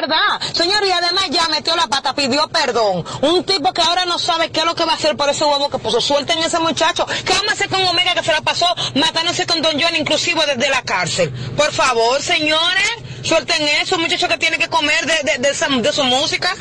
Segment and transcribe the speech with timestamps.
[0.00, 0.40] verdad.
[0.52, 3.04] Señor, y además ya metió la pata, pidió perdón.
[3.22, 5.44] Un tipo que ahora no sabe qué es lo que va a hacer por ese
[5.44, 6.00] huevo que puso.
[6.00, 7.06] Suelten ese muchacho.
[7.06, 10.40] ¿Qué vamos a hacer con Omega que se la pasó matándose con Don John, inclusive
[10.46, 11.30] desde la cárcel?
[11.56, 16.54] Por favor, señores, suelten eso, muchacho que tiene que comer de, de, de, su música.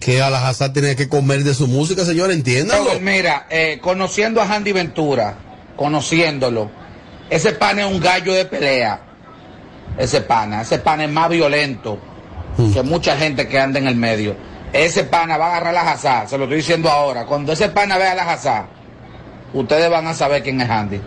[0.00, 3.00] Que Alajazá tiene que comer de su música, señor, entiéndalo.
[3.00, 5.36] mira, eh, conociendo a Andy Ventura,
[5.76, 6.70] conociéndolo,
[7.30, 9.04] ese pan es un gallo de pelea.
[9.98, 11.98] Ese pana, ese pana es más violento
[12.58, 12.72] mm.
[12.72, 14.36] que mucha gente que anda en el medio.
[14.72, 17.24] Ese pana va a agarrar la jazá, se lo estoy diciendo ahora.
[17.24, 18.66] Cuando ese pana vea la jazá,
[19.54, 21.00] ustedes van a saber quién es Andy.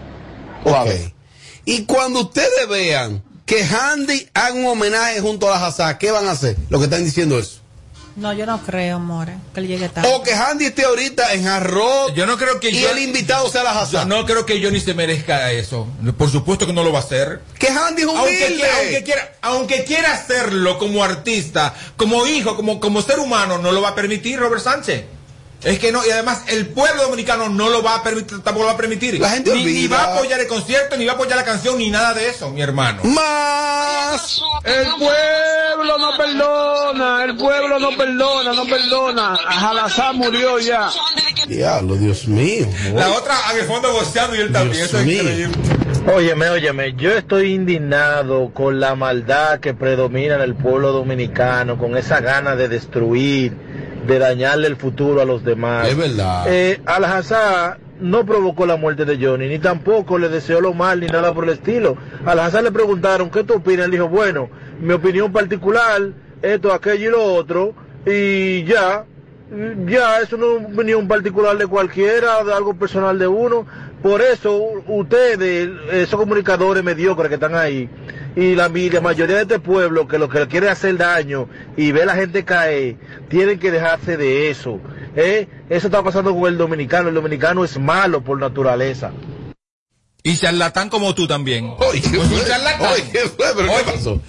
[1.65, 6.27] Y cuando ustedes vean que Handy haga un homenaje junto a la jazá, ¿qué van
[6.27, 6.57] a hacer?
[6.69, 7.60] Lo que están diciendo es.
[8.15, 10.11] No, yo no creo, more, que él llegue tarde.
[10.13, 12.13] O que Handy esté ahorita en arroz.
[12.13, 14.07] Yo no creo que y el invitado sea la Hazard.
[14.07, 15.87] No creo que Johnny se merezca eso.
[16.17, 17.41] Por supuesto que no lo va a hacer.
[17.57, 22.79] Que Handy es aunque quiera, aunque quiera, aunque quiera hacerlo como artista, como hijo, como,
[22.79, 25.05] como ser humano, no lo va a permitir Robert Sánchez.
[25.63, 28.65] Es que no, y además el pueblo dominicano no lo va a permitir, tampoco lo
[28.65, 29.20] va a permitir.
[29.20, 31.77] La gente ni, ni, va a apoyar el concierto, ni va a apoyar la canción,
[31.77, 33.04] ni nada de eso, mi hermano.
[33.04, 34.41] Más.
[34.63, 39.37] El pueblo no perdona, el pueblo no perdona, no perdona.
[39.37, 40.89] Jalazá murió ya.
[41.48, 42.67] Diablo, Dios mío.
[42.95, 44.84] La otra en el fondo goceando y él también.
[44.84, 45.49] Eso es increíble.
[46.12, 51.95] Óyeme, óyeme, yo estoy indignado con la maldad que predomina en el pueblo dominicano, con
[51.95, 53.54] esa gana de destruir
[54.12, 55.87] de dañarle el futuro a los demás.
[55.87, 56.45] Es verdad.
[56.48, 57.05] Eh, al
[58.01, 61.43] no provocó la muerte de Johnny, ni tampoco le deseó lo mal, ni nada por
[61.43, 61.98] el estilo.
[62.26, 63.85] Al Hazard le preguntaron, ¿qué tú opinas?
[63.85, 64.50] Él dijo, bueno,
[64.81, 66.01] mi opinión particular,
[66.41, 67.75] esto, aquello y lo otro,
[68.06, 69.06] y ya,
[69.85, 73.66] ya, eso no es opinión particular de cualquiera, de algo personal de uno.
[74.01, 77.88] Por eso, ustedes, esos comunicadores mediocres que están ahí,
[78.35, 82.03] y la, mayoría de este pueblo que lo que le quiere hacer daño y ve
[82.03, 82.96] a la gente caer,
[83.28, 84.79] tienen que dejarse de eso.
[85.16, 85.47] ¿eh?
[85.69, 87.09] Eso está pasando con el dominicano.
[87.09, 89.12] El dominicano es malo por naturaleza.
[90.23, 91.73] Y charlatán como tú también.
[91.79, 92.11] Oye, ¿qué
[93.11, 94.21] ¿qué pasó?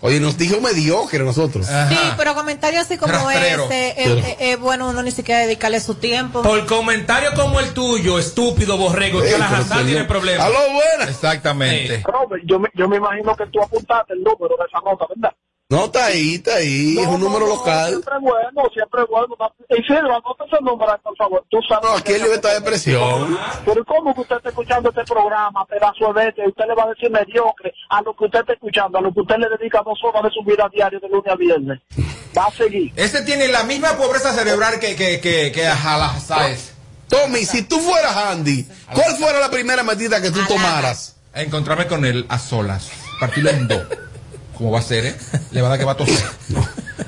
[0.00, 1.66] Oye, nos dijo mediocre nosotros.
[1.66, 3.94] Sí, pero comentarios así como ese,
[4.38, 6.42] es bueno uno ni siquiera dedicarle su tiempo.
[6.42, 10.46] Por comentario como el tuyo, estúpido borrego, que la tiene problemas.
[10.46, 11.10] A lo bueno.
[11.10, 12.02] Exactamente.
[12.44, 15.34] yo, me, yo me imagino que tú apuntaste el número de esa nota, ¿verdad?
[15.70, 17.90] No, está ahí, está ahí, es un número local.
[17.90, 19.36] Siempre bueno, siempre bueno.
[19.68, 21.44] En serio, anota ese número, por favor.
[21.48, 21.88] Tú sabes.
[21.88, 23.38] No, aquí hay libertad de expresión.
[23.64, 26.88] Pero ¿cómo que usted está escuchando este programa, pedazo de este, usted le va a
[26.88, 29.96] decir mediocre a lo que usted está escuchando, a lo que usted le dedica dos
[30.02, 31.80] horas de su vida diario de lunes a viernes?
[32.36, 32.92] Va a seguir.
[32.96, 35.70] Este tiene la misma pobreza cerebral que, que, que, que
[36.18, 36.74] ¿sabes?
[37.06, 41.16] Tommy, si tú fueras Andy, ¿cuál fuera la primera medida que tú tomaras?
[41.32, 43.82] Encontrarme con él a solas, partirlo en dos.
[44.60, 45.16] ¿Cómo va a ser, eh?
[45.52, 46.22] Le va a dar que va a toser.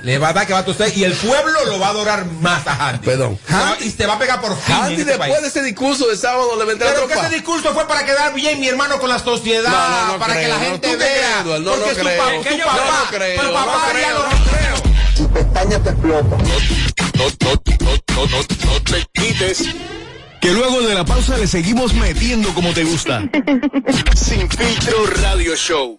[0.05, 2.25] Le va a dar que va a toser y el pueblo lo va a adorar
[2.25, 3.05] más a Handy.
[3.05, 3.39] Perdón.
[3.81, 4.75] y se va a pegar por fin.
[4.75, 7.87] Handy este después de ese discurso de sábado le vendrá Pero que ese discurso fue
[7.87, 9.71] para quedar bien, mi hermano, con la sociedad.
[9.71, 11.43] No, no, para que la gente vea.
[11.45, 12.43] no, no, porque creo.
[12.43, 13.43] Su, su papá, no, creo.
[13.43, 14.19] Su papá no, creo.
[14.19, 15.15] no creo.
[15.15, 16.37] Tu pestaña te explota.
[16.37, 16.47] No,
[17.19, 17.63] no,
[18.17, 19.69] no, no, no te quites
[20.41, 23.23] que luego de la pausa le seguimos metiendo como te gusta.
[24.17, 25.99] Sin filtro radio show.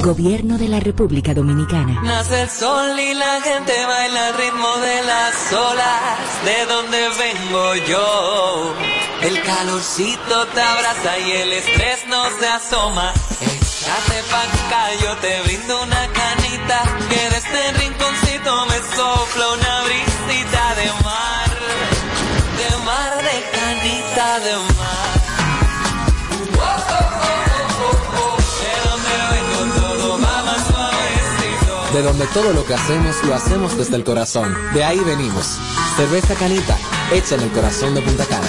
[0.00, 2.00] Gobierno de la República Dominicana.
[2.02, 6.44] Nace el sol y la gente baila al ritmo de las olas.
[6.44, 8.74] De donde vengo yo.
[9.22, 13.12] El calorcito te abraza y el estrés no se asoma.
[13.40, 16.82] Échate pa' acá, yo te brindo una canita.
[17.10, 21.50] Que de este rinconcito me sopla una brisita de mar.
[22.56, 25.17] De mar, de canita, de mar.
[31.92, 34.54] De donde todo lo que hacemos lo hacemos desde el corazón.
[34.74, 35.58] De ahí venimos.
[35.96, 36.76] Cerveza Canita,
[37.12, 38.48] hecha en el corazón de Punta Cana.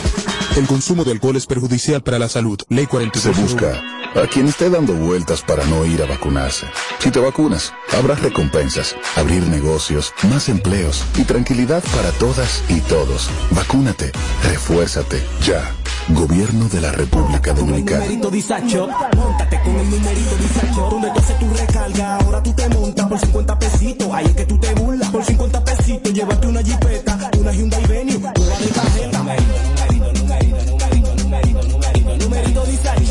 [0.57, 2.59] El consumo de alcohol es perjudicial para la salud.
[2.69, 3.35] Ley 46.
[3.35, 3.81] Se busca
[4.15, 6.67] a quien esté dando vueltas para no ir a vacunarse.
[6.99, 13.29] Si te vacunas, habrá recompensas, abrir negocios, más empleos y tranquilidad para todas y todos.
[13.51, 14.11] Vacúnate,
[14.43, 15.78] refuérzate, ya.
[16.09, 17.99] Gobierno de la República Dominicana.
[17.99, 20.89] numerito disacho, montate con el numerito disacho.
[20.89, 24.07] Donde tú haces tu recarga, ahora tú te montas por 50 pesitos.
[24.11, 25.09] Ahí es que tú te burlas.
[25.09, 29.17] Por 50 pesitos, llévate una jipeta, una Hyundai Venue, una de tarjeta.
[29.19, 33.08] Numerito, numerito, numerito, numerito, numerito, numerito, numerito disacho.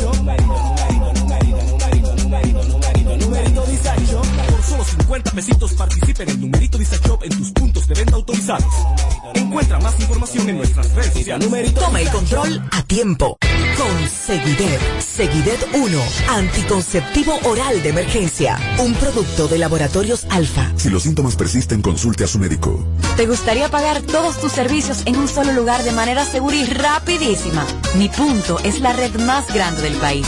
[4.69, 8.71] Solo 50 pesitos participa en el numerito disacho en tus puntos de venta autorizados.
[9.33, 11.45] Encuentra más información en nuestras redes sociales.
[11.45, 13.37] Numerito Toma el control a tiempo.
[13.77, 14.79] Con Seguidet.
[15.01, 15.99] Seguidet 1.
[16.29, 18.59] Anticonceptivo oral de emergencia.
[18.79, 20.71] Un producto de laboratorios alfa.
[20.75, 22.85] Si los síntomas persisten, consulte a su médico.
[23.17, 27.65] ¿Te gustaría pagar todos tus servicios en un solo lugar de manera segura y rapidísima?
[27.95, 30.27] Mi punto es la red más grande del país.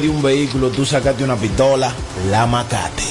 [0.01, 1.93] de un vehículo tú sacaste una pistola,
[2.29, 3.03] la macate.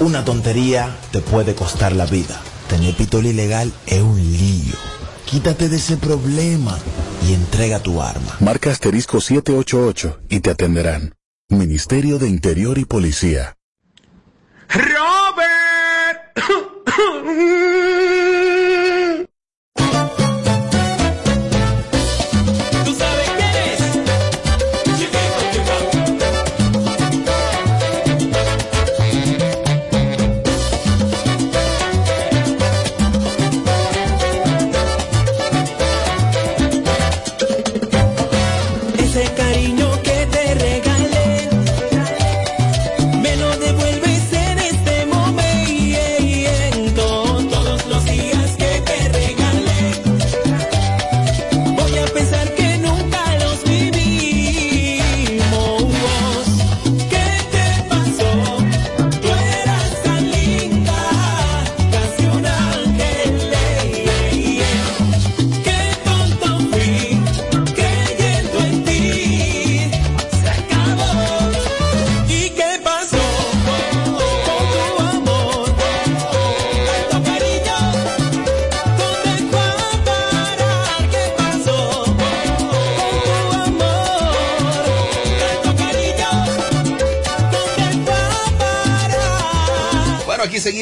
[0.00, 2.40] Una tontería te puede costar la vida.
[2.68, 4.76] Tener pistola ilegal es un lío.
[5.24, 6.78] Quítate de ese problema
[7.26, 8.36] y entrega tu arma.
[8.40, 11.14] Marca asterisco 788 y te atenderán.
[11.48, 13.56] Ministerio de Interior y Policía.
[14.68, 16.20] Robert.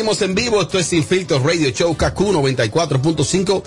[0.02, 0.60] seguimos en vivo.
[0.60, 3.62] Esto es Sin Filtros Radio Show KQ 94.5.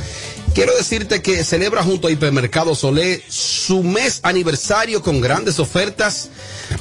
[0.54, 6.28] Quiero decirte que celebra junto a Hipermercado Solé su mes aniversario con grandes ofertas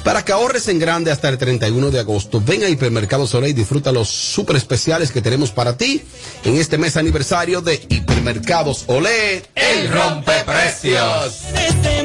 [0.03, 2.41] para que ahorres en grande hasta el 31 de agosto.
[2.45, 6.01] Ven a Hipermercado Solé y disfruta los super especiales que tenemos para ti
[6.43, 9.41] en este mes aniversario de Hipermercados Olé.
[9.55, 11.33] El rompe precios.
[11.55, 11.95] Este.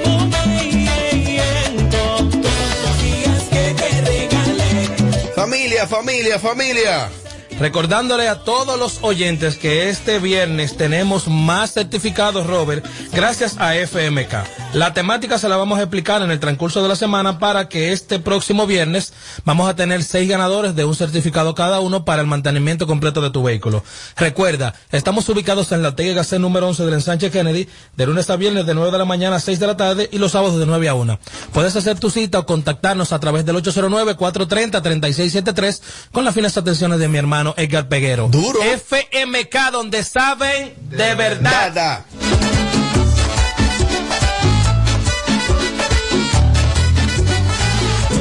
[5.41, 7.11] Familia, familia, familia.
[7.61, 14.73] Recordándole a todos los oyentes que este viernes tenemos más certificados, Robert, gracias a FMK.
[14.73, 17.93] La temática se la vamos a explicar en el transcurso de la semana para que
[17.93, 19.13] este próximo viernes
[19.45, 23.29] vamos a tener seis ganadores de un certificado cada uno para el mantenimiento completo de
[23.29, 23.85] tu vehículo.
[24.17, 28.37] Recuerda, estamos ubicados en la y Gasset número 11 del ensanche Kennedy, de lunes a
[28.37, 30.65] viernes de 9 de la mañana a 6 de la tarde y los sábados de
[30.65, 31.19] 9 a 1.
[31.53, 37.09] Puedes hacer tu cita o contactarnos a través del 809-430-3673 con las finas atenciones de
[37.09, 38.29] mi hermano Edgar Peguero.
[38.29, 38.61] Duro.
[38.63, 41.73] FMK, donde saben de, verdad.
[41.75, 42.07] Nada.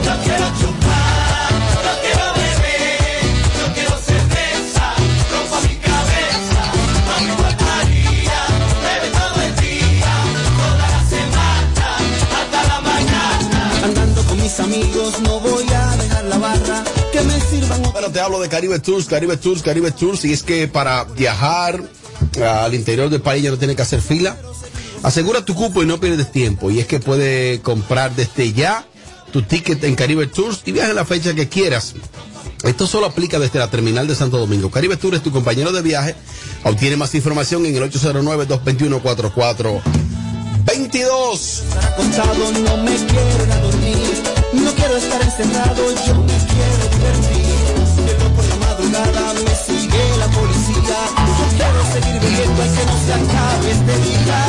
[0.05, 1.51] Yo quiero chupar,
[1.83, 3.21] yo quiero beber,
[3.59, 4.85] yo quiero cerveza,
[5.31, 6.61] rompo mi cabeza,
[7.07, 8.39] no me importaría,
[8.85, 10.13] bebe todo el día,
[10.61, 11.87] toda la semana,
[12.39, 13.71] hasta la mañana.
[13.83, 15.19] Andando con mis amigos,
[17.91, 20.25] Bueno, te hablo de Caribe Tours, Caribe Tours, Caribe Tours.
[20.25, 21.81] Y es que para viajar
[22.43, 24.37] al interior del país ya no tienes que hacer fila.
[25.03, 26.71] Asegura tu cupo y no pierdes tiempo.
[26.71, 28.85] Y es que puedes comprar desde ya
[29.31, 31.93] tu ticket en Caribe Tours y viaja en la fecha que quieras.
[32.63, 34.69] Esto solo aplica desde la terminal de Santo Domingo.
[34.71, 36.15] Caribe Tours es tu compañero de viaje.
[36.63, 39.81] Obtiene más información en el 809-221-4412.
[40.65, 41.63] 22.
[41.81, 43.97] Acostado no me quiero dormir.
[44.53, 47.38] No estar encerrado, yo me quiero divertir.
[49.43, 50.99] Me sigue la policía.
[51.37, 54.48] Yo quiero seguir viviendo, hay que no se acabe este día.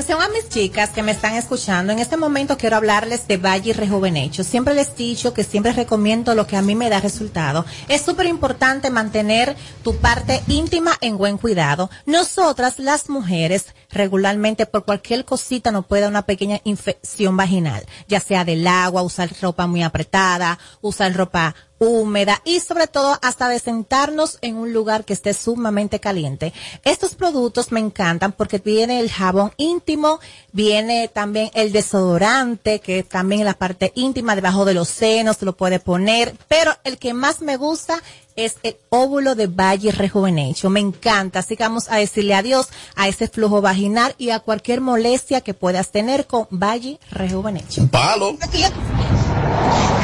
[0.00, 1.92] Atención a mis chicas que me están escuchando.
[1.92, 4.44] En este momento quiero hablarles de Valle Rejuvenecho.
[4.44, 7.66] Siempre les he dicho que siempre recomiendo lo que a mí me da resultado.
[7.86, 9.54] Es súper importante mantener
[9.84, 11.90] tu parte íntima en buen cuidado.
[12.06, 18.20] Nosotras, las mujeres, regularmente por cualquier cosita nos puede dar una pequeña infección vaginal, ya
[18.20, 23.58] sea del agua, usar ropa muy apretada, usar ropa húmeda y sobre todo hasta de
[23.58, 26.52] sentarnos en un lugar que esté sumamente caliente.
[26.84, 30.20] Estos productos me encantan porque viene el jabón íntimo,
[30.52, 35.46] viene también el desodorante que también en la parte íntima debajo de los senos se
[35.46, 38.02] lo puede poner, pero el que más me gusta
[38.36, 40.70] es el óvulo de Valle Rejuvenecho.
[40.70, 44.80] Me encanta, así que vamos a decirle adiós a ese flujo vaginal y a cualquier
[44.80, 47.82] molestia que puedas tener con Valle Rejuvenecho.
[47.82, 48.36] Un palo.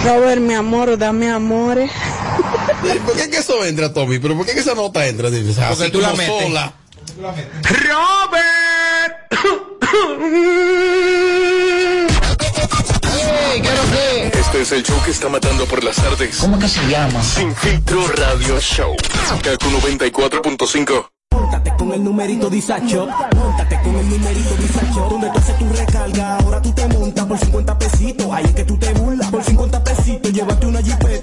[0.04, 1.90] Robert, mi amor, dame amores.
[3.04, 4.18] ¿Por qué que eso entra, Tommy?
[4.18, 5.28] ¿Pero por qué que esa nota entra?
[5.28, 6.42] Así Porque tú la metes.
[6.44, 6.72] sola.
[14.32, 16.36] Este es el show que está matando por las tardes.
[16.38, 17.22] ¿Cómo que se llama?
[17.22, 18.94] Sin filtro radio show.
[19.42, 21.15] Kaku 94.5.
[21.66, 23.08] Móntate con el numerito Disacho.
[23.34, 25.08] Móntate con el numerito Disacho.
[25.10, 28.26] Donde tú haces tu recarga, ahora tú te montas por 50 pesitos.
[28.30, 29.30] Ahí es que tú te burlas.
[29.32, 31.15] Por 50 pesitos, llévate una jipeta,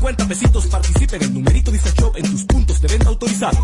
[0.00, 3.60] 50 pesitos participa en el numerito Disacho en tus puntos de venta autorizados.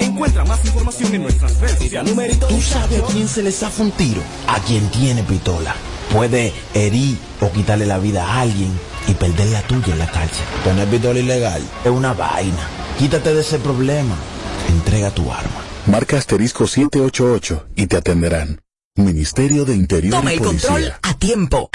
[0.00, 2.10] Encuentra más información en nuestras redes sociales.
[2.10, 4.20] Numerito ¿Tú sabes a quién se le zafa un tiro?
[4.48, 5.74] A quien tiene pistola.
[6.12, 8.70] Puede herir o quitarle la vida a alguien
[9.08, 10.44] y perder la tuya en la cárcel.
[10.62, 12.68] Tener pistola ilegal es una vaina.
[12.98, 14.14] Quítate de ese problema.
[14.68, 15.62] Entrega tu arma.
[15.86, 18.60] Marca asterisco 788 y te atenderán.
[18.96, 20.98] Ministerio de Interior Toma y el control Policía.
[21.02, 21.70] a tiempo.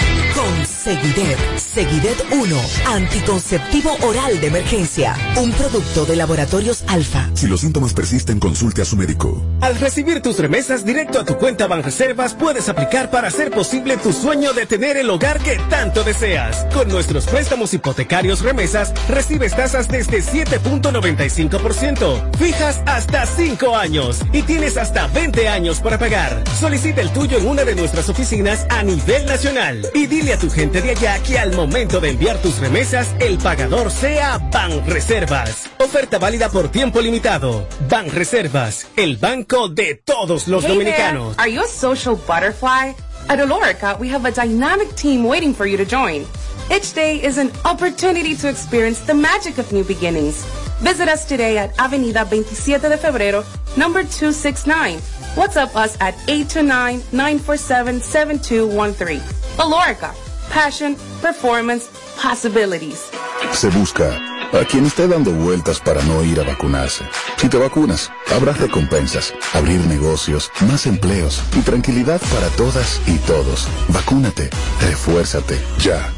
[0.48, 1.36] Con Seguidet.
[1.58, 2.56] Seguidet 1.
[2.86, 5.14] Anticonceptivo oral de emergencia.
[5.36, 7.28] Un producto de laboratorios alfa.
[7.34, 9.42] Si los síntomas persisten, consulte a su médico.
[9.60, 14.14] Al recibir tus remesas directo a tu cuenta Banreservas, puedes aplicar para hacer posible tu
[14.14, 16.64] sueño de tener el hogar que tanto deseas.
[16.72, 24.78] Con nuestros préstamos hipotecarios remesas, recibes tasas desde 7.95%, fijas hasta 5 años y tienes
[24.78, 26.42] hasta 20 años para pagar.
[26.58, 30.50] Solicita el tuyo en una de nuestras oficinas a nivel nacional y dile a tu
[30.50, 35.70] gente de allá que al momento de enviar tus remesas, el pagador sea Banreservas.
[35.78, 37.66] Oferta válida por tiempo limitado.
[37.88, 41.36] Banreservas, el banco de todos los Hey dominicanos.
[41.36, 41.42] There.
[41.42, 42.94] Are you a social butterfly?
[43.28, 46.24] At Olorica, we have a dynamic team waiting for you to join.
[46.70, 50.44] Each day is an opportunity to experience the magic of new beginnings.
[50.80, 53.44] Visit us today at Avenida 27 de Febrero,
[53.76, 55.00] number 269.
[55.34, 59.20] WhatsApp us at 829-947-7213.
[59.58, 60.14] Olorica,
[60.52, 61.88] passion, performance,
[62.20, 63.10] possibilities.
[63.52, 64.18] Se busca
[64.52, 67.04] a quien esté dando vueltas para no ir a vacunarse.
[67.36, 73.68] Si te vacunas, habrá recompensas, abrir negocios, más empleos y tranquilidad para todas y todos.
[73.88, 74.50] Vacúnate,
[74.80, 76.17] refuérzate, ya.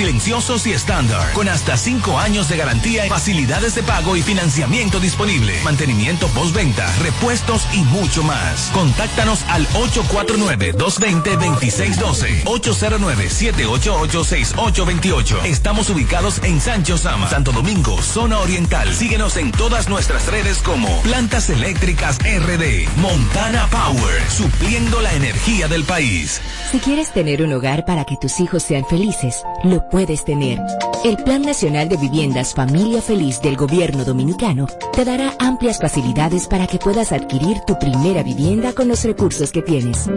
[0.01, 1.31] silenciosos y estándar.
[1.33, 5.53] Con hasta 5 años de garantía, facilidades de pago y financiamiento disponible.
[5.63, 8.71] Mantenimiento postventa, repuestos y mucho más.
[8.73, 12.45] Contáctanos al 849-220-2612.
[12.45, 15.45] 809-788-6828.
[15.45, 18.91] Estamos ubicados en Sancho Sama, Santo Domingo, zona oriental.
[18.91, 22.87] Síguenos en todas nuestras redes como Plantas Eléctricas RD.
[22.97, 24.31] Montana Power.
[24.31, 26.41] Supliendo la energía del país.
[26.71, 30.59] Si quieres tener un hogar para que tus hijos sean felices, lo puedes tener.
[31.03, 36.65] El Plan Nacional de Viviendas Familia Feliz del Gobierno Dominicano te dará amplias facilidades para
[36.65, 40.09] que puedas adquirir tu primera vivienda con los recursos que tienes.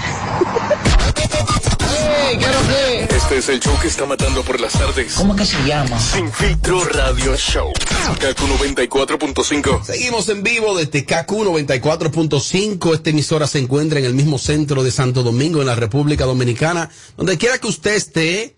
[2.31, 5.13] Este es el show que está matando por las tardes.
[5.15, 5.99] ¿Cómo que se llama?
[5.99, 7.73] Sin filtro radio show.
[8.19, 9.83] Kaku 94.5.
[9.83, 12.93] Seguimos en vivo desde KQ 94.5.
[12.93, 16.91] Esta emisora se encuentra en el mismo centro de Santo Domingo, en la República Dominicana.
[17.17, 18.53] Donde quiera que usted esté,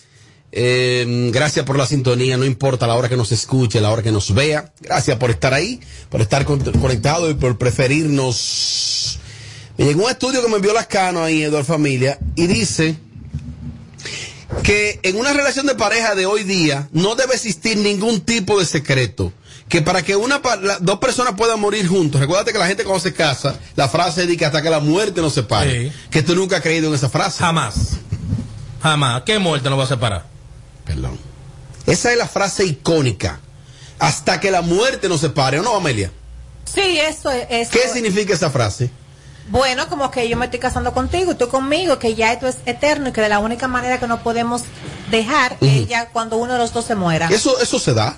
[0.52, 4.12] eh, gracias por la sintonía, no importa la hora que nos escuche, la hora que
[4.12, 4.74] nos vea.
[4.82, 9.18] Gracias por estar ahí, por estar con- conectado y por preferirnos.
[9.78, 12.98] Me llegó un estudio que me envió las canas ahí, Eduardo Familia, y dice
[14.64, 18.66] que en una relación de pareja de hoy día no debe existir ningún tipo de
[18.66, 19.34] secreto.
[19.70, 23.00] Que para que una la- dos personas puedan morir juntos, recuérdate que la gente cuando
[23.02, 25.92] se casa, la frase dice que hasta que la muerte nos separe.
[26.10, 27.40] Que tú nunca has creído en esa frase.
[27.40, 27.92] Jamás.
[28.84, 29.24] Jamás.
[29.26, 30.26] ¿Qué muerte nos va a separar?
[30.86, 31.18] Perdón.
[31.86, 33.40] Esa es la frase icónica.
[34.00, 36.12] Hasta que la muerte nos separe, ¿o no, Amelia?
[36.66, 37.46] Sí, eso es.
[37.50, 37.94] eso ¿Qué es.
[37.94, 38.90] significa esa frase?
[39.52, 42.58] Bueno, como que yo me estoy casando contigo y tú conmigo, que ya esto es
[42.66, 44.64] eterno y que de la única manera que no podemos
[45.12, 45.66] dejar Ujú.
[45.66, 47.28] es ya cuando uno de los dos se muera.
[47.28, 48.18] Eso, eso se da.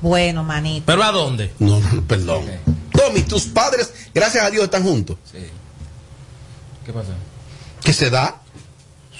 [0.00, 0.86] Bueno, manito.
[0.86, 1.52] ¿Pero a dónde?
[1.58, 2.44] No, no, perdón.
[2.92, 5.16] Tommy, tus padres, gracias a Dios, están juntos.
[6.84, 7.10] ¿Qué pasa?
[7.84, 8.40] ¿Que se da?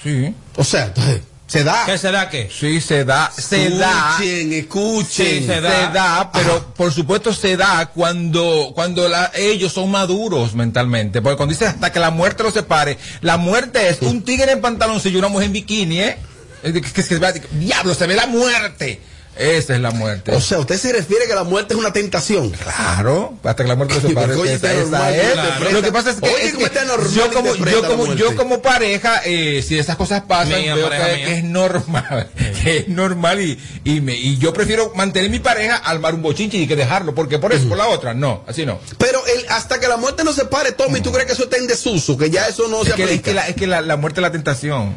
[0.01, 0.35] Sí.
[0.57, 1.85] O sea, entonces, ¿se da?
[1.85, 2.49] ¿Qué se da qué?
[2.51, 4.17] Sí, se da, se da.
[4.19, 5.05] Escuchen, escuchen.
[5.41, 11.21] Sí, se da, pero por supuesto se da cuando, cuando la- ellos son maduros mentalmente.
[11.21, 14.61] Porque cuando dice hasta que la muerte los separe, la muerte es un tigre en
[14.61, 16.17] pantaloncillo y una mujer en bikini, ¿eh?
[16.63, 19.01] Que- que- diablo, se ve la muerte.
[19.35, 20.31] Esa es la muerte.
[20.31, 22.51] O sea, usted se refiere que la muerte es una tentación.
[22.51, 24.35] Claro, hasta que la muerte los separe.
[24.35, 25.23] Oye, esa- esa normal, es.
[25.35, 25.71] interpreta.
[25.71, 28.35] Lo que pasa es que, Oye, es que está normal yo como, yo como, yo
[28.35, 32.29] como pareja, eh, si esas cosas pasan, Mía, veo que, que es normal,
[32.63, 36.21] que es normal y, y, me, y yo prefiero mantener mi pareja al mar un
[36.21, 38.79] bochinche y que dejarlo, porque por eso, por la otra, no, así no.
[38.99, 41.67] Pero el, hasta que la muerte nos separe, Tommy, ¿tú crees que eso está en
[41.67, 42.17] desuso?
[42.17, 43.23] Que ya eso no Es se que, es aplica.
[43.23, 44.93] que, la, es que la, la muerte es la tentación.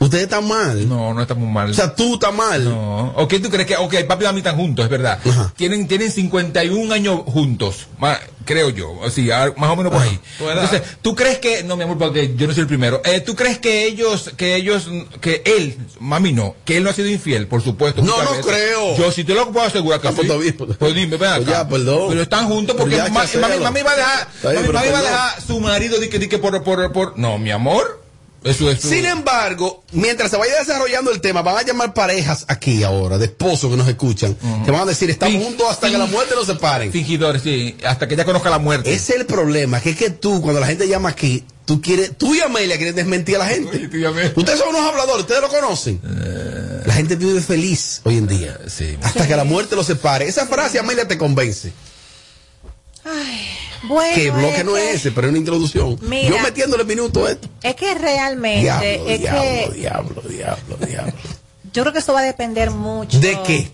[0.00, 0.88] Ustedes están mal.
[0.88, 1.70] No, no estamos mal.
[1.70, 2.64] O sea, tú estás mal.
[2.64, 3.12] No.
[3.16, 5.18] ¿O qué tú crees que, ok, papi y mami están juntos, es verdad.
[5.56, 10.18] Tienen, tienen 51 años juntos, ma- creo yo, así, más o menos por ahí.
[10.40, 13.36] Entonces, ¿tú crees que, no mi amor, porque yo no soy el primero, eh, ¿tú
[13.36, 14.88] crees que ellos, que ellos,
[15.20, 18.02] que él, mami no, que él no ha sido infiel, por supuesto?
[18.02, 18.46] No, no veces?
[18.46, 18.96] creo.
[18.96, 20.52] Yo sí te lo puedo asegurar que Ah, sí.
[20.52, 20.76] pues.
[20.78, 21.36] Pues dime, ven acá.
[21.36, 22.06] Pues ya, perdón.
[22.08, 23.48] Pero están juntos porque Pero ya, ma- chacéalo.
[23.48, 26.18] mami, mami va a dejar, bien, mami, mami va a dejar su marido di que,
[26.18, 27.99] di que por, por, por, no, mi amor,
[28.44, 32.44] eso es su- Sin embargo, mientras se vaya desarrollando el tema, van a llamar parejas
[32.48, 35.98] aquí ahora, de esposos que nos escuchan, que van a decir, estamos juntos hasta que
[35.98, 36.90] la muerte nos separen.
[36.92, 38.92] Fingidores, sí, hasta que ya conozca la muerte.
[38.92, 42.16] Ese es el problema, que es que tú, cuando la gente llama aquí, tú quieres,
[42.16, 43.88] tú y Amelia quieren desmentir a la gente.
[44.36, 46.00] Ustedes son unos habladores, ustedes lo conocen.
[46.86, 48.58] La gente vive feliz hoy en día.
[49.02, 50.26] hasta que la muerte los separe.
[50.26, 51.72] Esa frase, Amelia, te convence.
[53.84, 55.98] Bueno, que bloque es no que- es ese, pero es una introducción.
[56.02, 56.28] Mira.
[56.36, 57.48] Yo metiéndole minutos a esto.
[57.62, 61.12] Es que realmente, Diablo, es diablo, que diablo, diablo, diablo.
[61.72, 63.18] yo creo que eso va a depender mucho.
[63.20, 63.70] ¿De qué?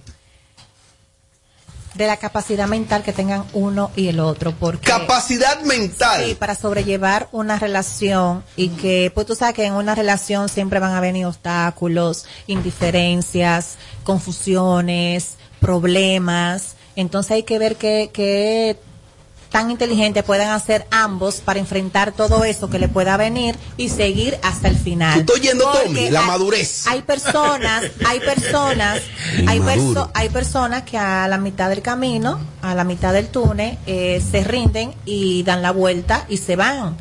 [1.95, 4.53] De la capacidad mental que tengan uno y el otro.
[4.53, 6.27] Porque, Capacidad mental.
[6.27, 10.79] Sí, para sobrellevar una relación y que, pues tú sabes que en una relación siempre
[10.79, 16.75] van a venir obstáculos, indiferencias, confusiones, problemas.
[16.97, 18.79] Entonces hay que ver qué, qué
[19.51, 24.39] tan inteligente puedan hacer ambos para enfrentar todo eso que le pueda venir y seguir
[24.43, 25.25] hasta el final.
[25.25, 26.87] Tú estás oyendo, Porque Tommy, la hay- madurez.
[26.87, 29.01] Hay personas, hay personas,
[29.47, 30.03] hay, Inmaduro.
[30.07, 34.23] perso- hay personas que a la mitad del camino, a la mitad del túnel, eh,
[34.31, 36.97] se rinden y dan la vuelta y se van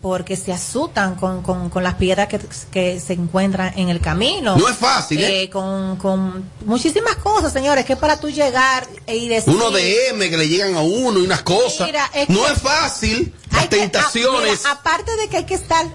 [0.00, 4.56] porque se asustan con, con, con las piedras que, que se encuentran en el camino.
[4.56, 5.48] No es fácil, ¿eh?
[5.50, 9.54] con, con muchísimas cosas, señores, que para tú llegar y decir...
[9.54, 11.75] Uno de M que le llegan a uno y unas cosas.
[11.84, 13.34] Mira, es no que- es fácil.
[13.50, 14.60] Las que- tentaciones.
[14.64, 15.86] ah, mira, aparte de que hay que estar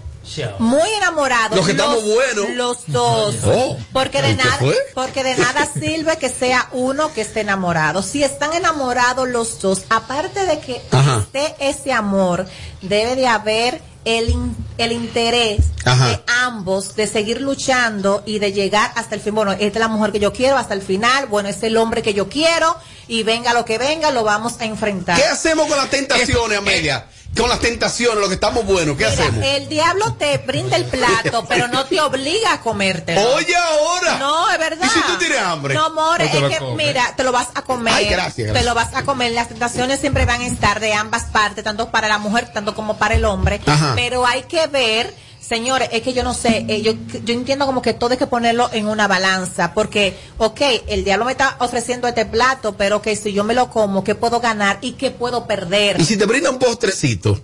[0.60, 1.58] muy enamorados.
[1.58, 2.50] Los que estamos buenos.
[2.52, 3.36] Los dos.
[3.46, 4.60] Oh, porque de ¿qué nada,
[4.94, 8.02] porque de nada sirve que sea uno que esté enamorado.
[8.04, 11.20] Si están enamorados los dos, aparte de que Ajá.
[11.26, 12.48] esté ese amor,
[12.82, 16.08] debe de haber el, in- el interés Ajá.
[16.10, 19.36] de ambos de seguir luchando y de llegar hasta el fin.
[19.36, 21.28] Bueno, esta es la mujer que yo quiero hasta el final.
[21.28, 22.76] Bueno, es el hombre que yo quiero
[23.08, 25.18] y venga lo que venga, lo vamos a enfrentar.
[25.18, 27.06] ¿Qué hacemos con las tentaciones, Amelia?
[27.38, 29.44] Con las tentaciones, lo que estamos buenos, ¿qué Mira, hacemos?
[29.46, 33.22] el diablo te brinda el plato, pero no te obliga a comértelo.
[33.36, 34.18] Oye, ahora.
[34.18, 34.86] No, es verdad.
[34.86, 35.74] ¿Y si tú tienes hambre?
[35.74, 36.86] No, more, No te es que, comes.
[36.88, 37.94] mira, te lo vas a comer.
[37.94, 39.32] Ay, gracias, Te lo vas a comer.
[39.32, 42.98] Las tentaciones siempre van a estar de ambas partes, tanto para la mujer, tanto como
[42.98, 43.62] para el hombre.
[43.66, 43.94] Ajá.
[43.96, 45.14] Pero hay que ver,
[45.52, 46.94] señores, es que yo no sé, eh, yo,
[47.26, 51.26] yo entiendo como que todo hay que ponerlo en una balanza, porque, ok, el diablo
[51.26, 54.78] me está ofreciendo este plato, pero que si yo me lo como, ¿qué puedo ganar
[54.80, 56.00] y qué puedo perder?
[56.00, 57.38] Y si te brinda un postrecito.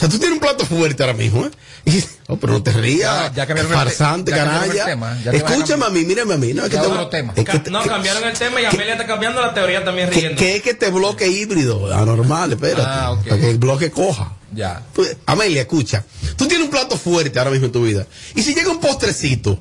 [0.00, 1.50] O sea, tú tienes un plato fuerte ahora mismo, ¿eh?
[1.84, 3.34] Y- oh, pero no te rías.
[3.34, 4.86] Ya- ya te- farsante, canalla.
[5.30, 6.54] Escúchame a mí, mírame a mí.
[6.54, 7.34] No, es que te- otro tema.
[7.36, 10.10] es que te- No, que- cambiaron el tema y Amelia está cambiando la teoría también
[10.10, 10.38] riendo.
[10.38, 12.82] que es que te bloque híbrido, anormal, espérate.
[12.86, 13.24] Ah, ok.
[13.28, 14.32] Para que el bloque coja.
[14.54, 14.82] Ya.
[14.94, 16.02] Tú- Amelia, escucha.
[16.38, 18.06] Tú tienes un plato fuerte ahora mismo en tu vida.
[18.34, 19.58] Y si llega un postrecito.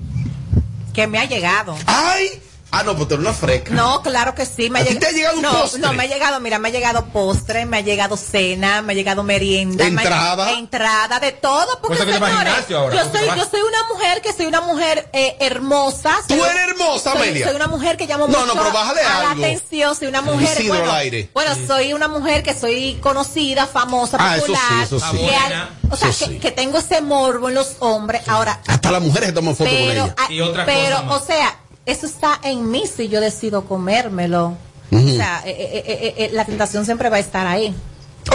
[0.93, 1.75] Que me ha llegado.
[1.86, 2.41] ¡Ay!
[2.71, 3.73] Ah, no, pues tú eres una freca.
[3.73, 4.69] No, claro que sí.
[4.69, 5.79] Me ¿A ti llega- te ha llegado un no, postre?
[5.82, 8.95] No, me ha llegado, mira, me ha llegado postre, me ha llegado cena, me ha
[8.95, 9.86] llegado merienda.
[9.89, 10.51] me ha- Entrada.
[10.53, 11.79] entrada, de todo.
[11.82, 15.10] Porque, Pues eso señores, ahora, yo soy, yo soy una mujer que soy una mujer
[15.13, 16.15] eh, hermosa.
[16.27, 17.47] Tú soy- eres hermosa, soy, Amelia.
[17.47, 19.43] Soy una mujer que llamo No, mucho no, pero bájale a la algo.
[19.45, 19.95] atención.
[19.95, 21.29] Soy una mujer, Isidro bueno, al aire.
[21.34, 24.84] bueno, soy una mujer que soy conocida, famosa, Ah, eso sí, popular.
[24.84, 25.17] eso sí.
[25.17, 26.39] que al- o sea, Eso que, sí.
[26.39, 28.21] que tengo ese morbo en los hombres.
[28.27, 30.15] Ahora, Hasta las mujeres se toman fotos con pero, ella.
[30.19, 34.57] ah, Y pero o sea, eso está en mí si yo decido comérmelo.
[34.91, 37.75] O sea, eh, eh, eh, eh, la tentación siempre va a estar ahí.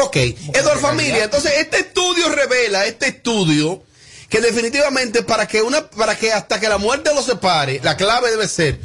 [0.03, 3.83] Ok, Eduardo Familia, entonces este estudio revela, este estudio,
[4.29, 8.31] que definitivamente para que una, para que hasta que la muerte los separe, la clave
[8.31, 8.81] debe ser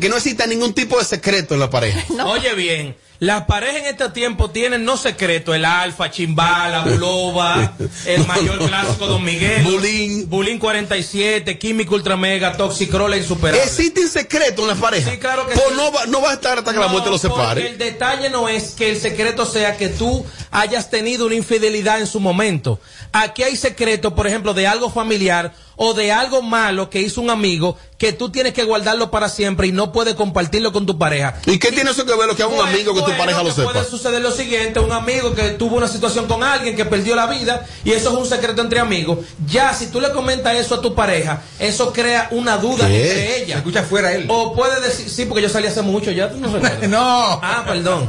[0.00, 2.00] que no exista ningún tipo de secreto en la pareja.
[2.26, 7.72] Oye bien, las parejas en este tiempo tienen no secreto, el alfa, chimbala, buloba,
[8.06, 10.30] el mayor clásico Don Miguel, Bulín.
[10.30, 13.64] Bulín 47, Químico Ultramega, Toxicrola Insuperable.
[13.64, 15.10] ¿Existen secretos en la pareja?
[15.10, 15.74] Sí, claro que Pues sí.
[15.76, 17.66] no va, no va a estar hasta que la muerte los separe.
[17.70, 22.06] El detalle no es que el secreto sea que tú hayas tenido una infidelidad en
[22.06, 22.80] su momento.
[23.12, 27.30] Aquí hay secreto, por ejemplo, de algo familiar o de algo malo que hizo un
[27.30, 31.34] amigo que tú tienes que guardarlo para siempre y no puedes compartirlo con tu pareja.
[31.46, 33.48] ¿Y qué tiene eso que ver lo que haga un amigo que tu pareja lo
[33.48, 33.72] que sepa?
[33.72, 37.26] Puede suceder lo siguiente, un amigo que tuvo una situación con alguien que perdió la
[37.26, 39.18] vida y eso es un secreto entre amigos.
[39.46, 43.10] Ya si tú le comentas eso a tu pareja, eso crea una duda ¿Qué?
[43.10, 43.56] entre ella.
[43.56, 44.26] Escucha fuera él.
[44.28, 46.48] O puede decir, sí, porque yo salí hace mucho, ya tú no.
[47.42, 48.08] Ah, perdón.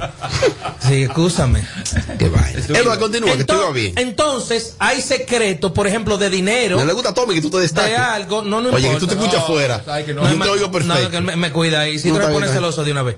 [0.87, 1.65] Sí, escúchame.
[2.17, 2.25] Qué.
[2.25, 3.93] Eduardo, continúa, que estoy Entonces, bien.
[3.97, 6.77] entonces, hay secretos, por ejemplo, de dinero.
[6.77, 9.07] No le gusta a Tommy que tú te de algo, no, no Oye, que tú
[9.07, 9.83] te escuchas No, afuera.
[9.85, 9.99] no.
[10.29, 11.09] Yo No, te oigo no, perfecto.
[11.11, 13.17] que me, me cuida y si No, tú te pones celoso de una vez.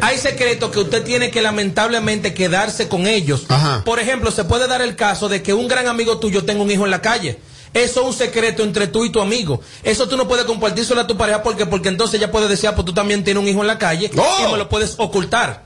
[0.00, 3.44] Hay secretos que usted tiene que lamentablemente quedarse con ellos.
[3.48, 3.82] Ajá.
[3.84, 6.70] Por ejemplo, se puede dar el caso de que un gran amigo tuyo tenga un
[6.70, 7.38] hijo en la calle.
[7.74, 9.60] Eso es un secreto entre tú y tu amigo.
[9.82, 12.74] Eso tú no puedes compartírselo a tu pareja porque porque entonces ella puede decir, ah,
[12.74, 14.46] pues tú también tienes un hijo en la calle ¡Oh!
[14.48, 15.64] y me lo puedes ocultar.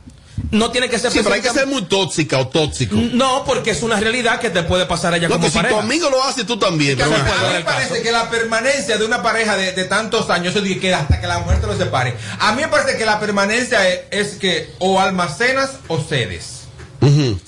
[0.50, 2.96] No tiene que ser Sí, pero hay que ser muy tóxica o tóxico.
[2.96, 5.64] No, porque es una realidad que te puede pasar a ella No, como que si
[5.64, 6.96] tu amigo lo hace, tú también.
[6.96, 7.64] Pero a mí me caso.
[7.64, 11.26] parece que la permanencia de una pareja de, de tantos años, eso que hasta que
[11.26, 12.16] la muerte los separe.
[12.38, 16.59] A mí me parece que la permanencia es, es que o almacenas o cedes.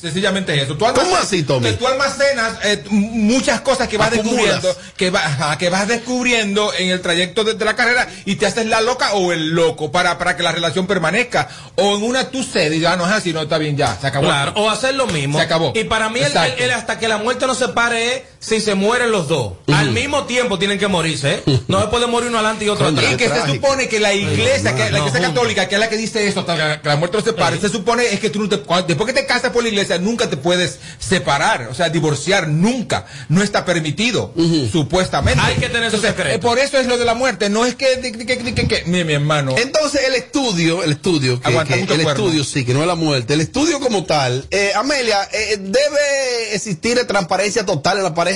[0.01, 0.77] Sencillamente es eso.
[0.77, 1.67] Tú ¿Cómo así, Tommy?
[1.71, 4.63] Que tú almacenas eh, muchas cosas que vas Acumulas.
[4.63, 8.47] descubriendo, que, va- que vas descubriendo en el trayecto de, de la carrera y te
[8.47, 11.49] haces la loca o el loco para, para que la relación permanezca.
[11.77, 14.07] O en una tú cedes y ya no es así, no está bien, ya, se
[14.07, 14.27] acabó.
[14.27, 15.39] Claro, o hacer lo mismo.
[15.39, 15.73] Se acabó.
[15.75, 16.55] Y para mí, el, Exacto.
[16.59, 19.53] el- el hasta que la muerte no se pare es si se mueren los dos.
[19.73, 21.61] Al mismo tiempo tienen que morirse, ¿eh?
[21.69, 23.13] No se puede morir uno adelante y otro atrás.
[23.13, 25.97] Y que se supone que la iglesia, que la iglesia católica, que es la que
[25.97, 28.59] dice eso, hasta que la muerte los separe, se supone es que tú no te,
[28.59, 32.49] cuando- después que te casas por la iglesia, nunca te puedes separar, o sea, divorciar,
[32.49, 33.07] nunca.
[33.29, 34.33] No está permitido,
[34.71, 35.41] supuestamente.
[35.41, 36.37] Hay que tener su Entonces, secreto.
[36.37, 38.69] eh, Por eso es lo de la muerte, no es que, que, que- que- que-
[38.69, 39.55] que- mi, mi hermano.
[39.57, 42.25] Entonces el estudio, el estudio, que, Aguanta que- mucho el cuerno.
[42.25, 46.55] estudio sí, que no es la muerte, el estudio como tal, eh, Amelia, eh, debe
[46.55, 48.32] existir transparencia total en la pareja,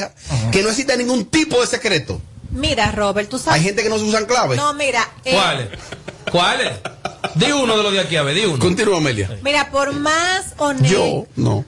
[0.52, 2.20] que no exista ningún tipo de secreto.
[2.50, 3.60] Mira, Robert, tú sabes.
[3.60, 4.56] Hay gente que no se usan claves.
[4.56, 5.06] No, mira.
[5.24, 5.68] eh, ¿Cuáles?
[6.30, 6.72] ¿Cuáles?
[7.34, 8.58] Di uno de los de aquí a ver, di uno.
[8.58, 9.30] Continúa, Amelia.
[9.42, 10.88] Mira, por más honesto.
[10.96, 11.64] Yo, no.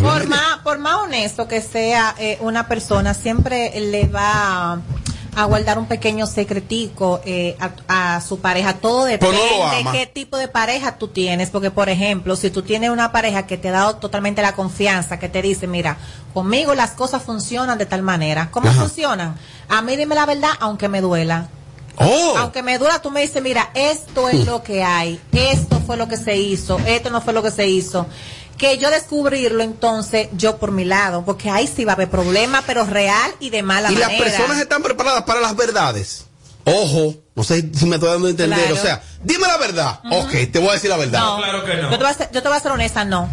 [0.00, 4.80] Por más, por más honesto que sea eh, una persona, siempre le va
[5.34, 7.56] a guardar un pequeño secretico eh,
[7.88, 8.74] a, a su pareja.
[8.74, 11.50] Todo depende no de qué tipo de pareja tú tienes.
[11.50, 15.18] Porque, por ejemplo, si tú tienes una pareja que te ha dado totalmente la confianza,
[15.18, 15.96] que te dice, mira,
[16.34, 18.50] conmigo las cosas funcionan de tal manera.
[18.50, 18.80] ¿Cómo Ajá.
[18.80, 19.36] funcionan?
[19.68, 21.48] A mí dime la verdad, aunque me duela.
[21.96, 22.34] Oh.
[22.38, 26.08] Aunque me duela, tú me dices, mira, esto es lo que hay, esto fue lo
[26.08, 28.06] que se hizo, esto no fue lo que se hizo.
[28.62, 32.62] Que yo descubrirlo entonces, yo por mi lado, porque ahí sí va a haber problema,
[32.64, 34.24] pero real y de mala y las manera.
[34.24, 36.26] personas están preparadas para las verdades.
[36.62, 38.60] Ojo, no sé si me estoy dando a entender.
[38.60, 38.74] Claro.
[38.76, 39.98] O sea, dime la verdad.
[40.12, 41.18] Ok, te voy a decir la verdad.
[41.18, 43.28] No, Yo te, voy a ser, yo te voy a ser honesta, no.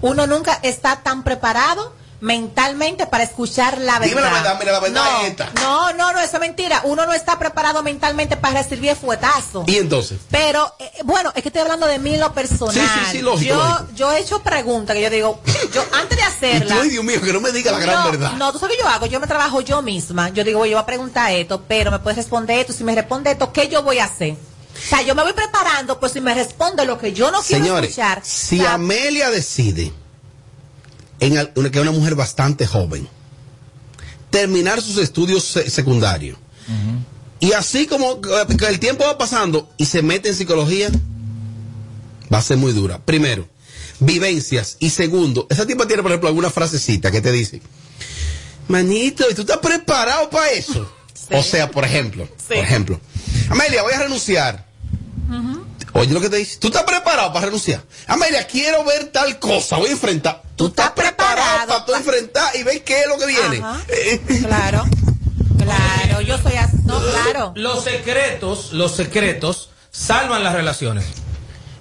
[0.00, 4.08] Uno nunca está tan preparado mentalmente para escuchar la verdad.
[4.08, 5.50] Dime la verdad, mira, la verdad no, es esta.
[5.60, 6.82] No, no, no, eso es mentira.
[6.84, 9.64] Uno no está preparado mentalmente para recibir fuetazo.
[9.66, 10.18] Y entonces.
[10.30, 12.74] Pero, eh, bueno, es que estoy hablando de mí en lo personal.
[12.74, 13.88] Sí, sí, sí, lógico, Yo, lógico.
[13.94, 15.40] yo he hecho preguntas que yo digo,
[15.72, 16.76] yo antes de hacerla.
[16.82, 18.32] ay, Dios mío, que no me diga la gran verdad.
[18.32, 20.28] No, tú sabes qué yo hago, yo me trabajo yo misma.
[20.30, 22.72] Yo digo, yo voy a preguntar esto, pero me puedes responder esto.
[22.72, 24.32] Si me responde esto, ¿qué yo voy a hacer?
[24.32, 27.64] O sea, yo me voy preparando, pues si me responde lo que yo no quiero
[27.64, 28.20] Señores, escuchar.
[28.24, 29.92] si o sea, Amelia decide,
[31.20, 33.08] en una- que es una mujer bastante joven,
[34.30, 36.38] terminar sus estudios se- secundarios,
[37.40, 40.90] y así como eh, que el tiempo va pasando y se mete en psicología,
[42.32, 42.98] va a ser muy dura.
[43.04, 43.48] Primero,
[43.98, 44.76] vivencias.
[44.78, 47.60] Y segundo, esa tipa tiene, por ejemplo, alguna frasecita que te dice,
[48.68, 50.90] manito, ¿y tú estás preparado para eso?
[51.32, 53.00] O sea, por ejemplo, por ejemplo,
[53.50, 54.66] Amelia, voy a renunciar.
[55.92, 56.58] Oye lo que te dice.
[56.58, 57.82] ¿Tú estás preparado para renunciar?
[58.06, 59.76] Amelia, quiero ver tal cosa.
[59.76, 60.42] Voy a enfrentar.
[60.56, 63.58] ¿Tú estás preparado para tú enfrentar y ver qué es lo que viene?
[63.58, 63.80] Ajá.
[63.88, 64.84] Eh, Claro.
[65.58, 66.76] Claro, yo soy así.
[66.84, 67.52] No, claro.
[67.56, 71.04] Los secretos, los secretos salvan las relaciones.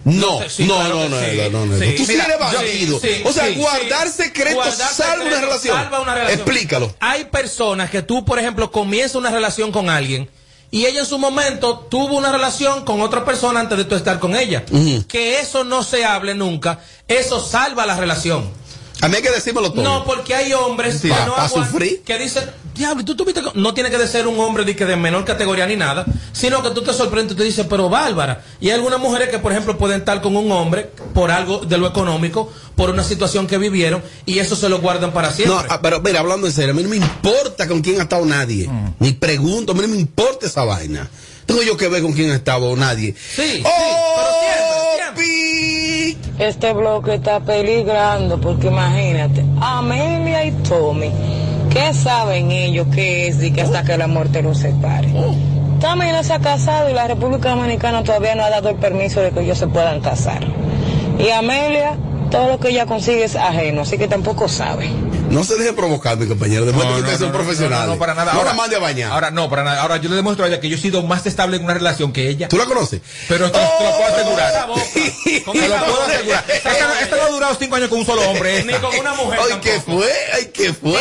[0.06, 1.38] No, Sí, no, claro no, no, sí.
[1.38, 1.78] no, no, no.
[1.80, 1.94] Sí.
[1.98, 3.00] Tú sí Mira, eres yo- bandido.
[3.00, 6.40] sí, o sea, sí, guardar secretos Guardar salva una secretos salva una relación.
[6.40, 6.96] Explícalo.
[7.00, 10.30] Hay personas que tú, por ejemplo, comienzas una relación con alguien
[10.72, 14.20] y ella en su momento tuvo una relación con otra persona antes de tú estar
[14.20, 14.66] con ella.
[15.08, 18.50] Que eso no se hable nunca, eso salva la relación.
[19.02, 19.84] A mí hay que decírmelo todo.
[19.84, 22.02] No, porque hay hombres Sí, que no sufrir.
[22.20, 22.44] dicen,
[22.76, 25.24] diablo, ¿y tú tuviste co-?" no tiene que ser un hombre de, que de menor
[25.24, 28.44] categoría ni nada, sino que tú te sorprendes y te dices, pero Bárbara.
[28.60, 31.78] Y hay algunas mujeres que, por ejemplo, pueden estar con un hombre por algo de
[31.78, 35.56] lo económico, por una situación que vivieron, y eso se lo guardan para siempre.
[35.56, 38.04] No, ah, pero mira, hablando en serio, a mí no me importa con quién ha
[38.04, 38.68] estado nadie.
[38.68, 38.96] Mm.
[39.00, 41.10] Ni pregunto, a mí no me importa esa vaina.
[41.46, 43.16] Tengo yo que ver con quién ha estado nadie.
[43.36, 44.29] Sí, ¡Oh,
[46.40, 51.12] Este bloque está peligrando porque imagínate, Amelia y Tommy,
[51.70, 55.10] ¿qué saben ellos que es y que hasta que la muerte los separe?
[55.82, 59.20] Tommy no se ha casado y la República Dominicana todavía no ha dado el permiso
[59.20, 60.42] de que ellos se puedan casar.
[61.20, 61.98] Y Amelia,
[62.32, 64.88] todo lo que ella consigue es ajeno, así que tampoco sabe.
[65.30, 66.66] No se deje provocar, mi compañero.
[66.66, 67.86] Después No, de que ustedes no, son no, profesionales.
[67.88, 68.32] No, no, para nada.
[68.34, 69.12] Ahora, mande a bañar.
[69.12, 69.82] Ahora no, para nada.
[69.82, 72.12] Ahora yo le demuestro a ella que yo he sido más estable en una relación
[72.12, 72.48] que ella.
[72.48, 73.02] ¿Tú la conoces?
[73.28, 74.68] Pero esto te lo puedo asegurar.
[75.46, 76.46] Con Te lo puedo asegurar.
[76.48, 78.64] Esta, no- esta no ha durado cinco años con un solo hombre.
[78.64, 80.12] Ni con una mujer Ay, ¿qué fue?
[80.34, 81.00] Ay, ¿qué fue?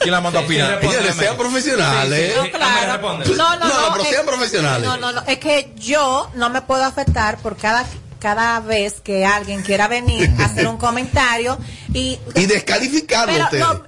[0.00, 0.80] ¿Quién la mandó a opinar?
[0.80, 2.34] Señores, sean profesionales.
[2.36, 2.98] No, claro.
[3.02, 3.92] No, no, No, no.
[3.92, 4.86] pero es- sean profesionales.
[4.88, 5.22] No, no, no.
[5.26, 7.84] Es que yo no me puedo afectar por cada
[8.18, 11.58] cada vez que alguien quiera venir a hacer un comentario
[11.92, 13.84] y Y descalificarlo Pero,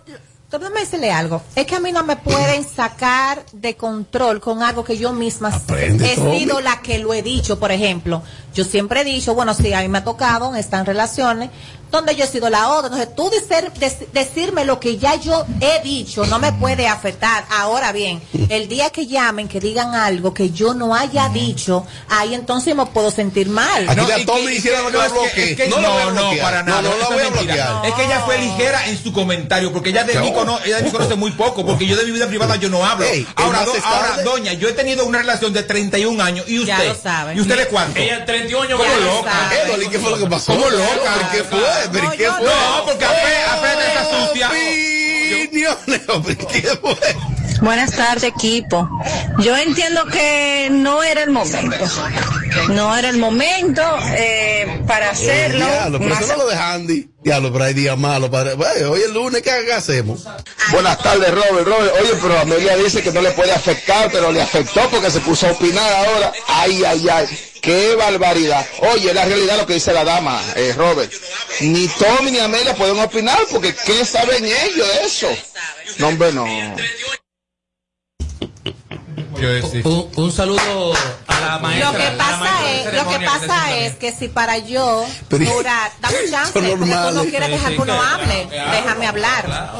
[0.50, 1.42] déjame decirle algo.
[1.54, 5.48] Es que a mí no me pueden sacar de control con algo que yo misma
[5.48, 6.40] Aprende, he Tommy.
[6.40, 7.60] sido la que lo he dicho.
[7.60, 10.84] Por ejemplo, yo siempre he dicho, bueno, sí, a mí me ha tocado en estas
[10.86, 11.50] relaciones
[11.90, 12.88] donde yo he sido la otra.
[13.02, 17.44] Entonces, tú dicer- dec- decirme lo que ya yo he dicho no me puede afectar.
[17.50, 22.34] Ahora bien, el día que llamen, que digan algo que yo no haya dicho, ahí
[22.34, 23.88] entonces me puedo sentir mal.
[23.88, 25.50] Aquí la y Tommy que- hicieron que- que la es que- bloquee.
[25.52, 26.82] es que No no, no, para No, nada.
[26.82, 27.54] no la eso voy es a mentira.
[27.70, 27.86] bloquear.
[27.86, 30.36] Es que ella fue ligera en su comentario, porque ella de, mí, No.
[30.36, 32.84] cono- ella de mí conoce muy poco, porque yo de mi vida privada yo no
[32.84, 33.04] hablo.
[33.06, 33.74] Ey, ahora, do-
[34.24, 36.76] doña, yo he tenido una relación de 31 años y usted.
[36.76, 37.34] Ya lo sabe.
[37.34, 37.98] ¿Y usted de cuánto?
[37.98, 39.30] Ella 31 años ¿Cómo ya lo loca?
[39.32, 39.60] sabe.
[39.62, 40.52] Edoli, ¿qué fue lo que pasó?
[40.52, 41.14] ¿Cómo loca?
[41.16, 41.60] ¿Pero qué fue?
[41.92, 42.44] ¿Pero No, qué fue?
[42.46, 44.48] No, porque apenas, está sucia.
[44.48, 47.39] Opiniones, ¿pero qué fue?
[47.60, 48.88] Buenas tardes, equipo.
[49.38, 51.76] Yo entiendo que no era el momento.
[52.70, 53.82] No era el momento
[54.16, 55.66] eh, para hacerlo.
[55.66, 57.10] Diablo, pero Más- eso no lo de Andy.
[57.22, 58.30] Diablo, pero hay días malos.
[58.30, 58.54] Padre.
[58.54, 60.24] Bueno, hoy es lunes, ¿qué qué hacemos?
[60.72, 61.66] Buenas tardes, Robert.
[61.66, 65.20] Robert, oye, pero Amelia dice que no le puede afectar, pero le afectó porque se
[65.20, 66.32] puso a opinar ahora.
[66.48, 67.26] Ay, ay, ay.
[67.60, 68.64] Qué barbaridad.
[68.94, 71.12] Oye, la realidad lo que dice la dama, eh, Robert.
[71.60, 75.28] Ni Tommy ni Amelia pueden opinar porque ¿qué saben ellos de eso?
[75.98, 76.46] No, hombre, no.
[79.84, 80.92] Un, un saludo
[81.26, 81.92] a la maestra.
[81.92, 86.16] Lo que pasa es, lo que pasa es que si para yo Pero- durar, dame
[86.24, 87.30] un chance, Son porque tú no normales.
[87.30, 89.70] quieres Sí, dejar sí, que uno claro, hable, claro, déjame hablar.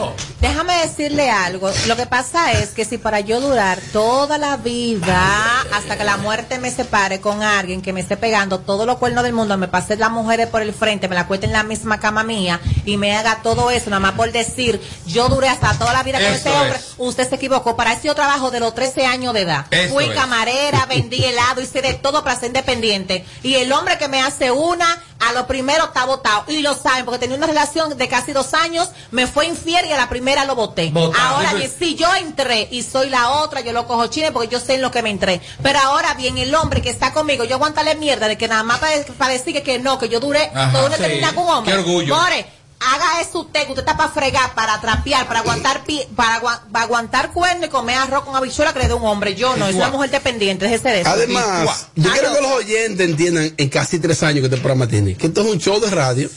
[0.40, 5.60] Déjame decirle algo, lo que pasa es que si para yo durar toda la vida,
[5.74, 9.22] hasta que la muerte me separe con alguien que me esté pegando todos los cuernos
[9.24, 12.00] del mundo, me pase las mujeres por el frente, me la cueste en la misma
[12.00, 15.92] cama mía y me haga todo eso, nada más por decir, yo duré hasta toda
[15.92, 16.94] la vida con ese hombre, es.
[16.96, 19.49] usted se equivocó, para eso yo trabajo de los 13 años de edad.
[19.70, 20.14] Eso Fui es.
[20.14, 23.24] camarera, vendí helado, hice de todo para ser independiente.
[23.42, 26.44] Y el hombre que me hace una, a lo primero está votado.
[26.48, 29.92] Y lo saben, porque tenía una relación de casi dos años, me fue infiel y
[29.92, 30.92] a la primera lo voté.
[31.18, 34.60] Ahora bien, si yo entré y soy la otra, yo lo cojo chile porque yo
[34.60, 35.40] sé en lo que me entré.
[35.62, 38.80] Pero ahora bien, el hombre que está conmigo, yo aguantarle mierda de que nada más
[38.80, 41.02] para, decir que, que no, que yo duré Ajá, toda una sí.
[41.34, 41.72] con un hombre.
[41.72, 42.14] Qué orgullo.
[42.16, 42.46] More,
[42.80, 46.40] haga eso usted, que usted está para fregar, para trapear, para aguantar pi- para,
[46.72, 49.34] para aguantar cuerno y comer arroz con habichuela que le dé un hombre.
[49.34, 51.10] Yo no, es una mujer dependiente, déjese de eso.
[51.10, 55.14] Además, yo quiero que los oyentes entiendan en casi tres años que este programa tiene,
[55.16, 56.30] que esto es un show de radio,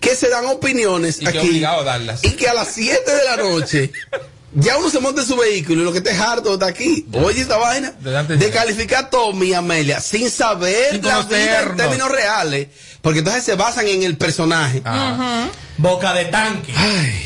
[0.00, 2.22] que se dan opiniones Y que aquí obligado a darlas.
[2.24, 3.92] y que a las 7 de la noche
[4.54, 7.06] ya uno se monta en su vehículo y lo que esté harto está aquí.
[7.12, 11.76] Oye esta vaina de calificar a Tommy y Amelia sin saber Sin la vida en
[11.76, 12.68] términos reales,
[13.02, 14.82] porque entonces se basan en el personaje.
[15.78, 16.72] Boca de tanque.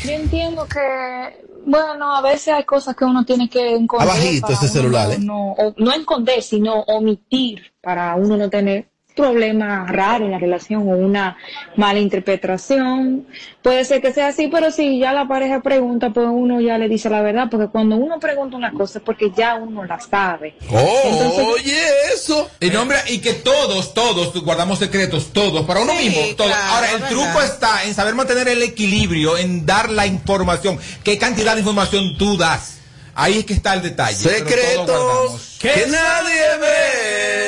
[0.03, 4.09] Yo entiendo que, bueno, a veces hay cosas que uno tiene que esconder.
[4.09, 5.17] Abajito ese uno celular, ¿eh?
[5.19, 10.81] No, o- no esconder, sino omitir para uno no tener problemas raros en la relación
[10.83, 11.37] o una
[11.75, 13.27] mala interpretación.
[13.61, 16.87] Puede ser que sea así, pero si ya la pareja pregunta, pues uno ya le
[16.89, 20.55] dice la verdad, porque cuando uno pregunta una cosa es porque ya uno la sabe.
[20.61, 21.79] Entonces- oye,
[22.13, 22.49] eso.
[22.59, 26.35] Y, no, hombre, y que todos, todos guardamos secretos, todos, para uno Sí, mismo.
[26.35, 26.51] Todos.
[26.51, 27.45] claro, Ahora, el truco verdad.
[27.45, 30.79] está en saber mantener el equilibrio, en dar la información.
[31.03, 32.77] ¿Qué cantidad de información tú das?
[33.13, 34.15] Ahí es que está el detalle.
[34.15, 37.40] Secretos que nadie ve,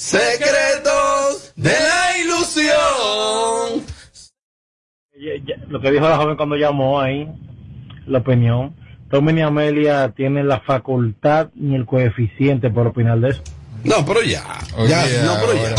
[0.00, 3.84] secretos de la ilusión.
[5.68, 7.28] Lo que dijo la joven cuando llamó ahí,
[8.06, 8.74] la opinión.
[9.10, 13.42] Tommy ni Amelia tienen la facultad ni el coeficiente por opinar de eso.
[13.84, 14.42] No, pero ya.
[14.88, 15.74] ya, no, pero ya.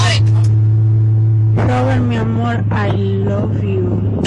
[1.56, 2.92] Robert, mi amor, I
[3.24, 4.22] love you.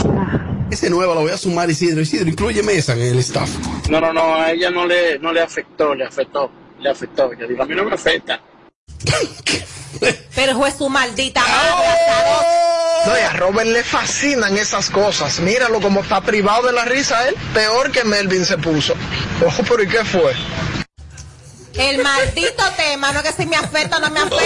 [0.70, 2.00] Ese nuevo lo voy a sumar, Isidro.
[2.00, 3.50] Isidro, incluyeme esa en el staff.
[3.88, 7.32] No, no, no, a ella no le, no le afectó, le afectó, le afectó.
[7.34, 8.40] Yo digo, a mí no me afecta.
[10.34, 11.70] Pero juez su maldita madre.
[13.06, 15.40] No, y a Robert le fascinan esas cosas.
[15.40, 17.34] Míralo como está privado de la risa él.
[17.52, 18.94] Peor que Melvin se puso.
[19.46, 20.32] Ojo, pero ¿y qué fue?
[21.74, 24.44] El maldito tema, no es que si me afecta o no me afecta.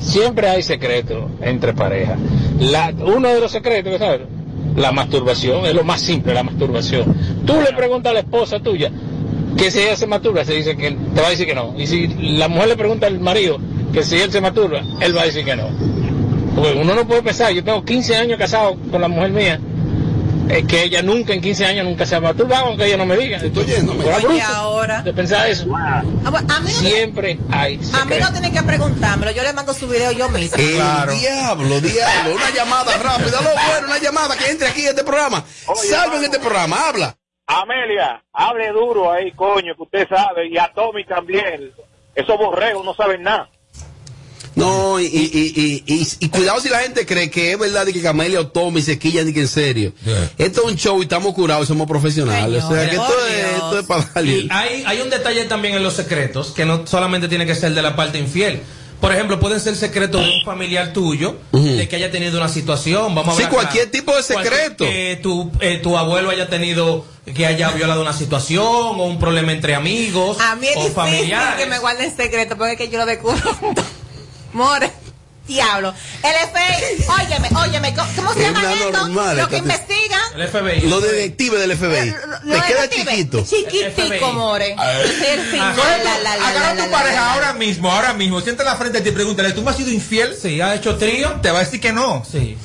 [0.00, 2.18] Siempre hay secretos entre parejas.
[2.58, 4.22] La, uno de los secretos, ¿sabes?
[4.76, 7.42] La masturbación, es lo más simple, la masturbación.
[7.44, 8.92] Tú le preguntas a la esposa tuya
[9.56, 11.74] que si ella se masturba, se dice que te va a decir que no.
[11.78, 13.58] Y si la mujer le pregunta al marido
[13.92, 15.68] que si él se masturba, él va a decir que no.
[16.54, 19.60] Porque uno no puede pensar, yo tengo 15 años casado con la mujer mía,
[20.48, 23.16] es que ella nunca en 15 años nunca se ha masturbado, aunque ella no me
[23.16, 23.38] diga.
[23.38, 25.02] Estoy yendo, Oye, ahora.
[25.02, 25.66] de pensar eso.
[25.76, 29.72] Ah, A mí, no, Siempre hay a mí no tienen que preguntármelo, yo le mando
[29.74, 30.56] su video yo mismo.
[30.56, 30.72] El
[31.20, 32.34] diablo, diablo.
[32.34, 33.40] Una llamada rápida.
[33.42, 35.44] Lo bueno, una llamada que entre aquí en este programa.
[35.88, 37.16] Salve en este programa, habla.
[37.50, 41.72] Amelia, hable duro ahí, coño, que usted sabe, y a Tommy también.
[42.14, 43.50] Esos borregos no saben nada.
[44.54, 47.92] No, y, y, y, y, y cuidado si la gente cree que es verdad de
[47.92, 49.92] que Camelia o Tommy se quillan ni que en serio.
[50.38, 52.64] Esto es un show y estamos curados y somos profesionales.
[52.64, 54.22] o sea que esto es, esto es para.
[54.22, 57.72] Y hay, hay un detalle también en los secretos que no solamente tiene que ser
[57.74, 58.60] de la parte infiel.
[59.00, 63.14] Por ejemplo, pueden ser secretos de un familiar tuyo, de que haya tenido una situación.
[63.14, 63.98] Vamos a Sí, hablar cualquier claro.
[64.04, 64.84] tipo de secreto.
[64.84, 69.52] Que tu, eh, tu abuelo haya tenido, que haya violado una situación o un problema
[69.52, 71.64] entre amigos A mí es o difícil familiares.
[71.64, 73.40] que me guarden secreto porque es que yo lo descubro.
[74.52, 74.90] More.
[75.50, 75.92] Diablo.
[76.22, 78.92] El FBI, óyeme, óyeme, ¿cómo cómo se llama esto?
[78.92, 80.20] normal, Lo que investigan.
[80.36, 80.88] El FBI.
[80.88, 82.14] Los detectives del FBI.
[82.44, 83.44] Lo Te queda chiquito.
[83.44, 84.74] Chiquitico, more.
[84.74, 88.40] Agarra, a tu pareja ahora mismo, ahora mismo.
[88.40, 90.36] Sienta en la frente y te pregúntale, ¿tú me has sido infiel?
[90.40, 91.40] Sí, ¿ha hecho trío?
[91.42, 92.24] Te va a decir que no.
[92.30, 92.56] Sí.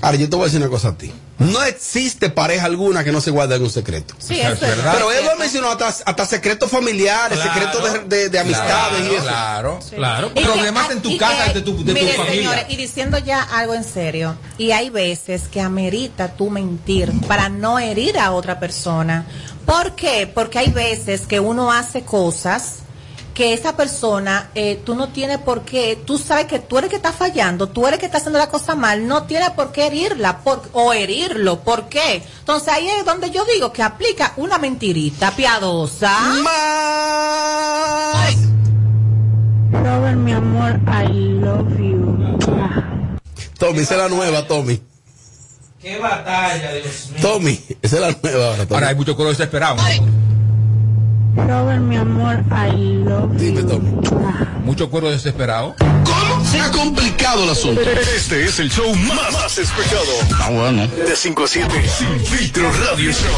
[0.00, 1.12] Ahora, yo te voy a decir una cosa a ti.
[1.40, 4.14] No existe pareja alguna que no se guarde algún secreto.
[4.18, 4.92] Sí, eso es verdad.
[4.94, 7.52] Pero Edward mencionó hasta, hasta secretos familiares, Claro.
[7.54, 9.22] secretos de, de- de amistades y eso.
[9.24, 10.30] Claro, claro.
[10.34, 12.34] Y que- Problemas en tu y casa, que- de tu, de tu mire, familia.
[12.50, 17.48] señores, y diciendo ya algo en serio, y hay veces que amerita tú mentir para
[17.48, 19.24] no herir a otra persona.
[19.64, 20.30] ¿Por qué?
[20.32, 22.80] Porque hay veces que uno hace cosas
[23.34, 26.96] que esa persona, eh, tú no tienes por qué, tú sabes que tú eres que
[26.96, 30.38] está fallando, tú eres que está haciendo la cosa mal, no tienes por qué herirla
[30.38, 31.60] por, o herirlo.
[31.60, 32.22] ¿Por qué?
[32.40, 36.16] Entonces ahí es donde yo digo que aplica una mentirita piadosa.
[39.72, 42.10] Robert, mi amor, I love you.
[43.58, 44.80] Tommy, esa es la nueva, Tommy.
[45.80, 47.20] Qué batalla, Dios mío.
[47.22, 48.74] Tommy, esa es la nueva ahora, Tommy.
[48.74, 49.76] Ahora hay mucho coro desesperado.
[51.50, 53.90] Robert, mi amor, I love Dime, Tommy.
[54.64, 55.74] Mucho cuero desesperado.
[55.78, 56.44] ¿Cómo?
[56.44, 57.80] Se ha complicado el asunto.
[57.80, 60.04] Este es el show más, más escuchado.
[60.40, 60.86] Ah, bueno.
[60.86, 63.30] De 5 a 7, Sin Filtro Radio Show.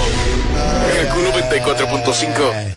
[1.06, 1.20] Kaku
[1.56, 2.76] 94.5.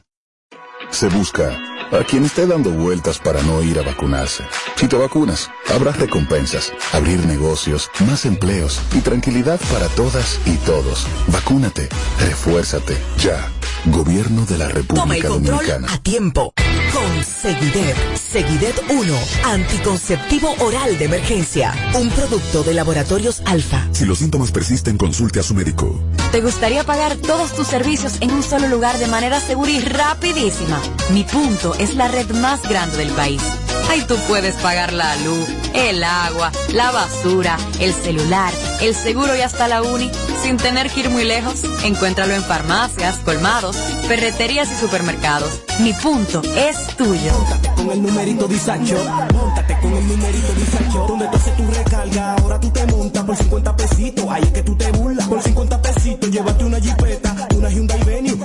[0.89, 1.49] Se busca
[1.91, 4.45] a quien esté dando vueltas para no ir a vacunarse.
[4.77, 11.05] Si te vacunas, habrá recompensas, abrir negocios, más empleos y tranquilidad para todas y todos.
[11.27, 13.49] Vacúnate, refuérzate, ya.
[13.87, 15.87] Gobierno de la Toma el República control Dominicana.
[15.93, 16.53] a tiempo.
[16.91, 17.95] Con Seguidet.
[18.17, 19.13] Seguidet 1.
[19.45, 21.73] Anticonceptivo oral de emergencia.
[21.99, 23.87] Un producto de laboratorios alfa.
[23.91, 25.99] Si los síntomas persisten, consulte a su médico.
[26.31, 30.81] ¿Te gustaría pagar todos tus servicios en un solo lugar de manera segura y rapidísima?
[31.11, 33.41] Mi punto es la red más grande del país.
[33.89, 39.41] Ahí tú puedes pagar la luz, el agua, la basura, el celular, el seguro y
[39.41, 40.11] hasta la uni
[40.45, 41.63] sin tener que ir muy lejos.
[41.83, 43.75] Encuéntralo en farmacias, colmados,
[44.07, 45.61] ferreterías y supermercados.
[45.79, 47.31] Mi punto es tuyo.
[47.75, 48.95] Con el numerito Disacho,
[49.33, 53.35] montate con el numerito Disacho, donde tú haces tu recarga, ahora tú te montas por
[53.35, 57.69] 50 pesitos, ahí es que tú te burlas, por 50 pesitos, llévate una jipeta, una
[57.69, 58.37] Hyundai Venue,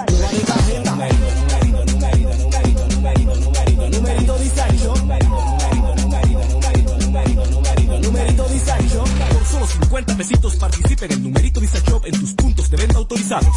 [10.20, 13.56] pesitos participa en el numerito Disacho en tus puntos de venta autorizados.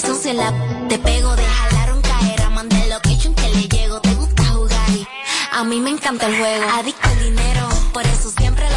[0.00, 0.50] Presión se la
[0.88, 2.50] te pego de jalar un caer.
[2.52, 4.00] Mandé location que le llego.
[4.00, 5.06] Te gusta jugar y
[5.52, 6.64] a mí me encanta el juego.
[6.72, 7.68] Adicto al dinero.
[7.92, 8.69] Por eso siempre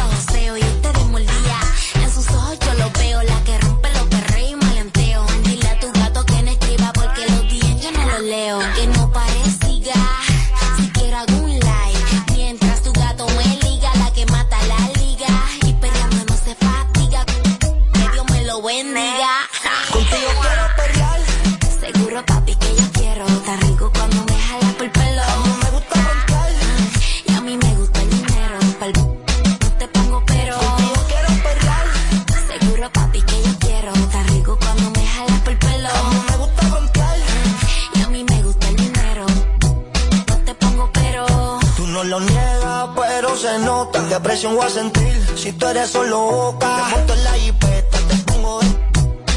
[45.84, 48.90] Si tú eres solo boca, te monto en la jipeta, te pongo en.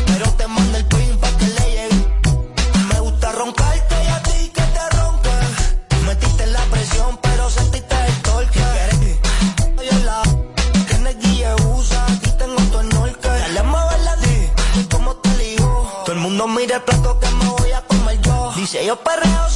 [0.05, 2.07] Pero te mando el pin pa' que le llegue.
[2.87, 5.29] Me gusta roncarte y a ti que te ronque.
[6.05, 8.63] Metiste la presión, pero sentiste el torque.
[9.77, 10.21] Oye, la
[10.87, 13.27] que Guille usa, aquí tengo tu enorque.
[13.27, 14.49] Dale a moverla, di,
[14.89, 16.03] como te digo.
[16.05, 18.53] Todo el mundo mira el plato que me voy a comer yo.
[18.55, 19.46] Dice yo perreo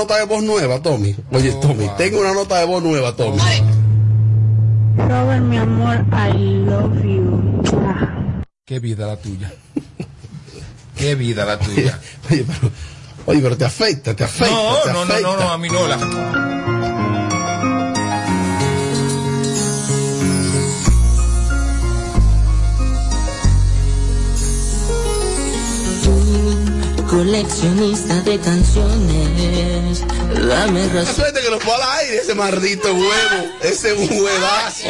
[0.00, 1.14] nota de voz nueva, Tommy.
[1.30, 3.38] Oye, Tommy, tengo una nota de voz nueva, Tommy.
[4.96, 7.62] Robert, mi amor, I love you.
[8.64, 9.52] Qué vida la tuya.
[10.96, 11.98] Qué vida la tuya.
[12.30, 12.72] Oye, pero,
[13.26, 14.54] oye, pero te afecta, te afecta.
[14.54, 15.20] No, te no, no, afecta.
[15.20, 16.49] no, no, a mí no.
[27.10, 30.04] Coleccionista de canciones,
[30.48, 31.16] dame La razón.
[31.16, 34.86] suerte que nos fue al aire ese maldito huevo, ese huevazo.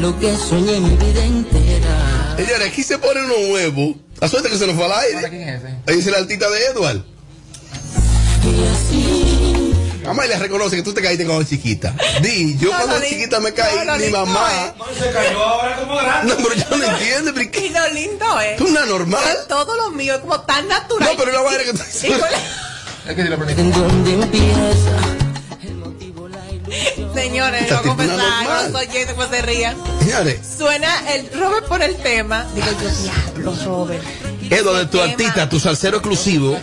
[0.00, 2.34] Lo que soñé mi vida entera.
[2.38, 3.96] Señores, aquí se ponen unos huevos.
[4.18, 5.76] La suerte que se nos fue al aire.
[5.86, 7.02] Ahí dice la altita de Edward.
[10.06, 11.94] Mamá y le reconoce que tú te caíste cuando chiquita.
[12.22, 14.74] Di, yo No, cuando chiquita me caí, no, mi mamá.
[14.98, 16.32] Se cayó ahora como grande.
[16.34, 16.67] No, pero yo
[16.98, 17.66] no entiendo, pero ¿qué?
[17.66, 18.56] Y lo lindo es.
[18.56, 19.22] ¿Tú una normal?
[19.24, 21.10] que Todo lo mío es como tan natural.
[21.12, 21.78] No, pero una vaina que tú
[23.60, 24.90] ¿En dónde empieza?
[24.90, 25.18] la-
[27.14, 29.76] Señores, Esta voy a tipa es confesar, no soy yo, después se rían.
[30.00, 32.46] Señores, Suena el Robert por el tema.
[32.54, 34.04] Digo yo, diablo, Robert.
[34.50, 36.58] Edward, de tu artista, tu salsero exclusivo.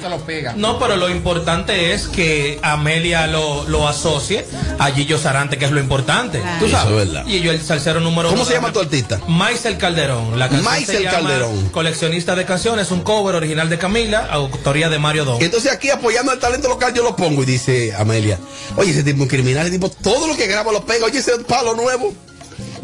[0.56, 4.46] No, pero lo importante es que Amelia lo, lo asocie
[4.80, 6.42] a Gillo Sarante, que es lo importante.
[6.60, 6.92] ¿Tú sabes?
[6.92, 7.28] es verdad.
[7.28, 9.20] Y yo el salsero número ¿Cómo uno se de- llama tu artista?
[9.28, 10.38] Maisel Calderón.
[10.40, 11.70] La canción Maisel se llama Calderón.
[11.70, 15.42] Coleccionista de canciones, un cover original de Camila, autoría de Mario Don.
[15.42, 18.40] Entonces aquí apoyando al talento local yo lo pongo y dice Amelia,
[18.76, 21.20] oye, ese tipo es un criminal, ese tipo todo lo que graba lo pega, oye,
[21.20, 22.14] ese palo nuevo,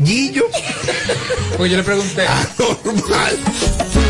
[0.03, 0.45] Gillo.
[1.57, 2.23] Pues yo le pregunté.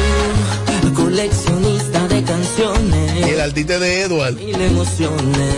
[0.96, 3.28] Coleccionista de canciones.
[3.28, 4.36] El artista de Edward.
[4.36, 5.56] Mil emociones.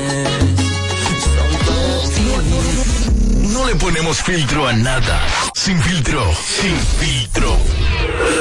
[3.51, 5.21] No le ponemos filtro a nada.
[5.63, 6.29] Sin filtro,
[6.61, 7.57] sin filtro.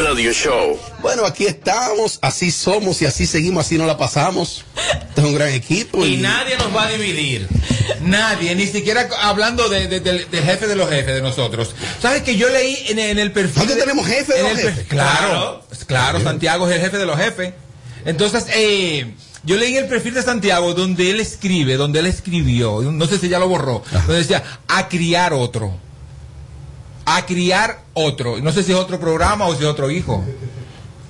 [0.04, 0.78] Radio Show.
[1.00, 4.64] Bueno, aquí estamos, así somos y así seguimos, así nos la pasamos.
[5.08, 6.04] Este es un gran equipo.
[6.04, 7.46] Y nadie nos va a dividir.
[8.00, 11.74] Nadie, ni siquiera hablando de- de- del, del jefe de los jefes de nosotros.
[12.00, 13.54] ¿Sabes que yo leí en, en el perfil?
[13.54, 14.86] ¿Nosotros de- tenemos jefe de en los jefes?
[14.88, 17.54] Claro, claro, Santiago es el jefe de los jefes.
[18.04, 19.14] Entonces, eh,
[19.44, 23.28] yo leí el perfil de Santiago donde él escribe, donde él escribió, no sé si
[23.28, 25.72] ya lo borró, donde decía, a criar otro.
[27.04, 28.38] A criar otro.
[28.40, 30.24] No sé si es otro programa o si es otro hijo.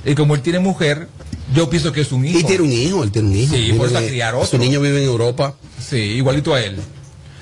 [0.04, 1.08] Y como él tiene mujer,
[1.54, 2.38] yo pienso que es un hijo.
[2.38, 3.54] Y tiene un hijo, él tiene un hijo.
[3.54, 4.58] Sí, por eso Vive- a criar Su otro.
[4.58, 5.54] niño vive en Europa.
[5.86, 6.78] Sí, igualito a él.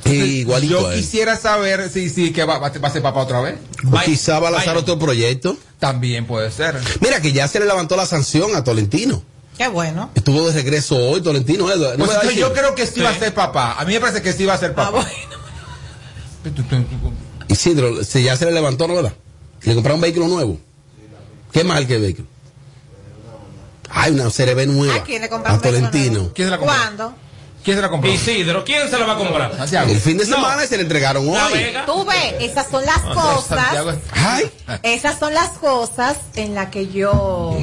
[0.04, 1.00] Sí, igualito Yo a él.
[1.00, 3.56] quisiera saber si, si que va, va a ser papá otra vez.
[3.90, 5.56] O quizá va a lanzar otro proyecto.
[5.78, 6.78] También puede ser.
[7.00, 9.22] Mira que ya se le levantó la sanción a Tolentino.
[9.56, 10.10] Qué bueno.
[10.14, 11.70] Estuvo de regreso hoy, Tolentino.
[11.70, 11.98] Edward.
[11.98, 13.74] ¿No Pues yo creo que sí, va a ser papá.
[13.78, 15.06] A mí me parece que sí va a ser papá.
[17.50, 19.12] Isidro, si ya se le levantó, ¿no verdad?
[19.62, 20.58] Le compraron un vehículo nuevo.
[21.52, 22.28] ¿Qué mal que vehículo?
[23.90, 24.94] Hay una CRB nueva.
[24.94, 26.30] ¿A quién le compraron A Tolentino.
[26.32, 26.76] ¿Quién se la compró?
[26.76, 27.14] ¿Cuándo?
[27.64, 28.10] ¿Quién se la compró?
[28.10, 29.56] Isidro, ¿quién se la va a comprar?
[29.56, 29.90] Santiago.
[29.90, 30.36] El fin de No.
[30.36, 31.52] semana y se le entregaron La hoy.
[31.54, 31.84] Vega.
[31.86, 33.96] Tú ves, esas son las cosas.
[34.12, 34.50] Ay,
[34.84, 37.58] Esas son las cosas en las que yo.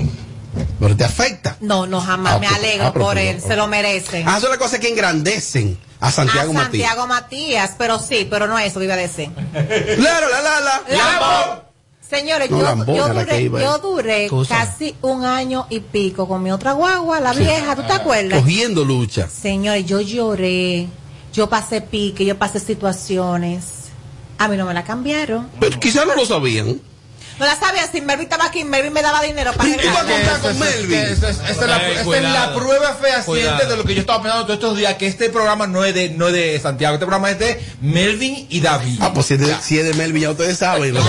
[0.80, 1.56] pero te afecta.
[1.62, 3.38] No, no, jamás Ah, me pues, alegro ah, por él.
[3.42, 3.48] no.
[3.48, 4.28] Se lo merecen.
[4.28, 6.64] Ah, son las cosas que engrandecen a Santiago a Matías.
[6.90, 9.30] Santiago Matías, pero sí, pero no eso, iba a decir.
[9.98, 10.82] Claro, la, la, la.
[10.96, 11.68] Lambón.
[12.10, 14.56] Señores, No, yo, la duré, yo duré Cosa.
[14.60, 18.40] casi un año y pico con mi otra guagua, la vieja, ¿tú te acuerdas?
[18.40, 19.28] Cogiendo lucha.
[19.28, 20.88] Señores, yo lloré,
[21.34, 23.64] yo pasé pique, yo pasé situaciones.
[24.38, 25.50] A mí no me la cambiaron.
[25.60, 26.80] Pero quizás no lo sabían.
[27.40, 29.98] No la sabía, si Melvin estaba aquí, Melvin me daba dinero para que ¿Tú vas
[29.98, 31.00] a contar con Melvin?
[31.00, 35.06] Esa es, la, prueba fehaciente de lo que yo estaba pensando todos estos días, que
[35.08, 38.60] este programa no es de, no es de Santiago, este programa es de Melvin y
[38.60, 38.98] David.
[39.02, 40.96] Ah, pues si es de, si es de Melvin, ya ustedes saben.
[40.96, 41.02] ¿no?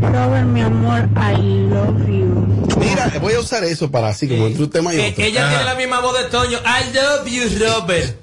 [0.00, 1.36] Robert, mi amor, I
[1.68, 2.76] love you.
[2.78, 5.24] Mira, voy a usar eso para así como entre un tema y Que otro.
[5.24, 6.58] ella tiene la misma voz de Toño.
[6.58, 8.16] I love you, Robert.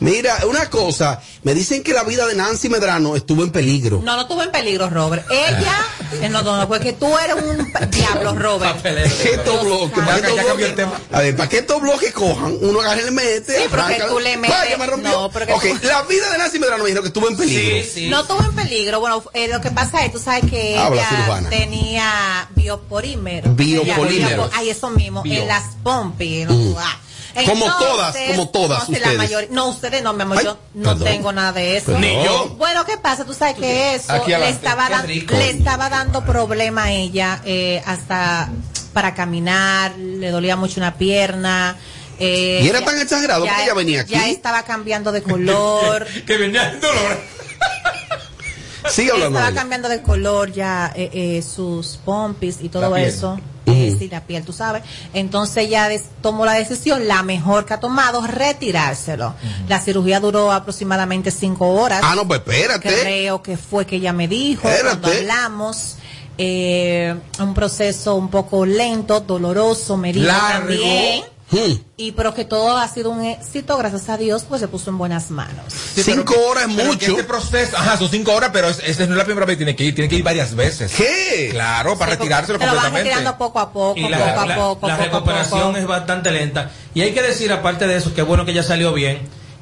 [0.00, 4.00] Mira, una cosa, me dicen que la vida de Nancy Medrano estuvo en peligro.
[4.04, 5.24] No, no estuvo en peligro, Robert.
[5.30, 5.74] Ella,
[6.20, 8.82] eh, no, no, no, porque tú eres un diablo, Robert.
[8.82, 10.04] ¿Para qué estos bloques?
[10.04, 11.00] ¿Para qué Ya- ya estos cambió el bloques?
[11.12, 12.58] A ver, ¿para qué estos bloques cojan?
[12.60, 13.56] Uno agarra y le mete.
[13.56, 14.08] Sí, pero que arranca.
[14.08, 15.10] tú le metes- Vaya, me rompió.
[15.12, 17.36] no, pero que ok, tú- la vida de Nancy Medrano me dijeron que estuvo en
[17.38, 17.76] peligro.
[17.84, 18.08] Sí, sí.
[18.10, 19.00] No estuvo en peligro.
[19.00, 21.48] Bueno, eh, lo que pasa es, tú sabes que Habla, ella cirujana.
[21.48, 22.48] tenía.
[22.54, 23.58] Biopolímeros.
[23.58, 25.40] Ella- Ay, eso mismo, Bio.
[25.42, 26.46] en las pompis.
[26.48, 26.74] Mm.
[26.78, 27.00] ah.
[27.44, 29.50] Como todas, como todas no ustedes.
[29.50, 31.04] no, ustedes no, mi amor, Ay, yo no perdón.
[31.04, 31.86] tengo nada de eso.
[31.86, 32.00] Perdón.
[32.00, 32.54] Ni yo.
[32.56, 33.24] Bueno, ¿qué pasa?
[33.24, 37.82] Tú sabes que eso Aquí le estaba, dan- le estaba dando problema a ella eh,
[37.84, 38.48] hasta
[38.92, 41.76] para caminar, le dolía mucho una pierna.
[42.18, 44.12] Eh, Y era tan exagerado porque ella venía aquí.
[44.12, 46.06] Ya estaba cambiando de color.
[46.26, 47.20] que venía en dolor.
[48.90, 53.38] Sigue hablando estaba cambiando de color ya eh, eh, sus pompis y todo eso.
[53.66, 54.82] Eh, sí, la piel, tú sabes.
[55.12, 59.34] Entonces des- tomó la decisión, la mejor que ha tomado, retirárselo.
[59.68, 62.00] La cirugía duró aproximadamente cinco horas.
[62.04, 62.88] Ah, no, pues espérate.
[63.00, 65.00] Creo que fue que ella me dijo Espérate.
[65.00, 65.96] cuando hablamos.
[66.38, 70.68] Eh, un proceso un poco lento, doloroso, me dijo Largo.
[70.68, 71.24] también.
[71.50, 71.74] Hmm.
[71.96, 74.98] Y pero que todo ha sido un éxito, gracias a Dios, pues se puso en
[74.98, 75.64] buenas manos.
[75.94, 77.10] Cinco horas es Pero mucho.
[77.12, 79.58] Este proceso, ajá, son cinco horas, pero es- esa no es la primera vez que
[79.64, 80.92] tiene que ir, tiene que ir varias veces.
[80.96, 81.50] ¿Qué?
[81.52, 83.10] Claro, para Sí, retirárselo te lo van completamente.
[83.14, 85.76] retirando poco a poco, y la, poco a la- poco, la poco recuperación poco.
[85.78, 86.70] es bastante lenta.
[86.94, 89.20] Y hay que decir, aparte de eso, que bueno que ya salió bien,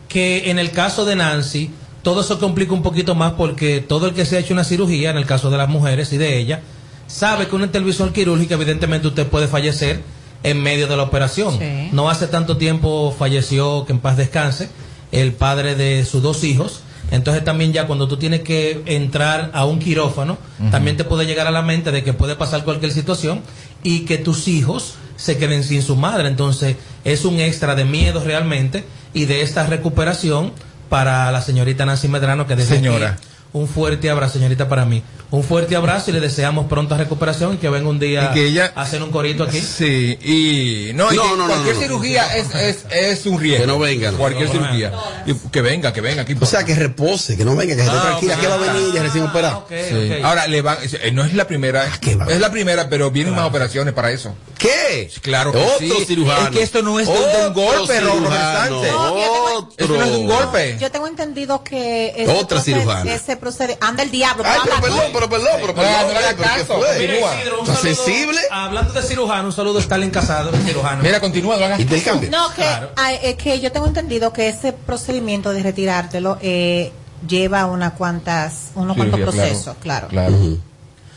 [0.08, 1.70] que en el caso de Nancy,
[2.02, 5.10] todo eso complica un poquito más porque todo el que se ha hecho una cirugía,
[5.10, 6.62] en el caso de las mujeres y de ella,
[7.06, 10.00] sabe que una intervención quirúrgica, evidentemente usted puede fallecer
[10.44, 11.58] en medio de la operación.
[11.58, 11.88] Sí.
[11.90, 14.68] No hace tanto tiempo falleció, que en paz descanse,
[15.10, 16.82] el padre de sus dos hijos.
[17.10, 20.38] Entonces también ya cuando tú tienes que entrar a un quirófano,
[20.70, 23.42] también te puede llegar a la mente de que puede pasar cualquier situación
[23.82, 26.28] y que tus hijos se queden sin su madre.
[26.28, 30.52] Entonces es un extra de miedo realmente y de esta recuperación
[30.88, 33.10] para la señorita Nancy Medrano que desde Señora.
[33.10, 35.02] aquí, un fuerte abrazo, señorita, para mí.
[35.30, 38.46] Un fuerte abrazo y le deseamos pronta recuperación y que venga un día Y que
[38.46, 39.60] ella- a hacer un corito aquí.
[39.60, 41.86] Sí, y no, y No, que no, no, cualquier no, no.
[41.86, 43.62] cirugía Es, es, es un riesgo.
[43.62, 44.14] Que no vengan.
[44.16, 44.92] Cualquier cirugía.
[45.26, 46.24] Y que venga, que venga.
[46.24, 48.58] ¿qué O sea, que repose, que no venga, que esté Ah, tranquila, que va a
[48.58, 49.56] venir ella recién operada.
[49.58, 49.94] Ok, Sí.
[50.18, 50.24] ok.
[50.24, 52.26] Ahora, le van, eh, no es la primera, ¿qué va?
[52.26, 54.34] es la primera, pero vienen más operaciones para eso.
[54.58, 55.10] ¿Qué?
[55.20, 56.04] Claro que Otro sí.
[56.06, 56.44] cirujano.
[56.46, 58.32] Es que esto no es de un- de un golpe, Ro- Robert.
[58.34, 58.92] Sánchez.
[58.92, 60.36] No, yo tengo- Esto no es un Otro.
[60.44, 60.76] golpe.
[60.80, 63.12] Yo tengo entendido que ese Otra cirujana.
[63.12, 64.42] Ese procede, anda el diablo.
[64.46, 65.92] Ay, pero perdón, pero perdón, pero perdón.
[65.92, 66.88] no le hagas pero ¿qué caso, fue?
[66.88, 67.34] continúa.
[67.36, 68.40] Isidro, un ¿Está saludo- sensible?
[68.50, 71.02] Hablando de cirujano, un saludo a Stalin Casado, cirujano.
[71.02, 72.30] Mira, continúa, no hagas Intercambio.
[72.30, 72.90] No, que, Claro.
[72.96, 76.90] ah, eh, que yo tengo entendido que ese procedimiento de retirártelo eh,
[77.28, 79.32] lleva unas cuantas, unos cuantos claro.
[79.32, 80.08] procesos, claro.
[80.08, 80.34] Claro.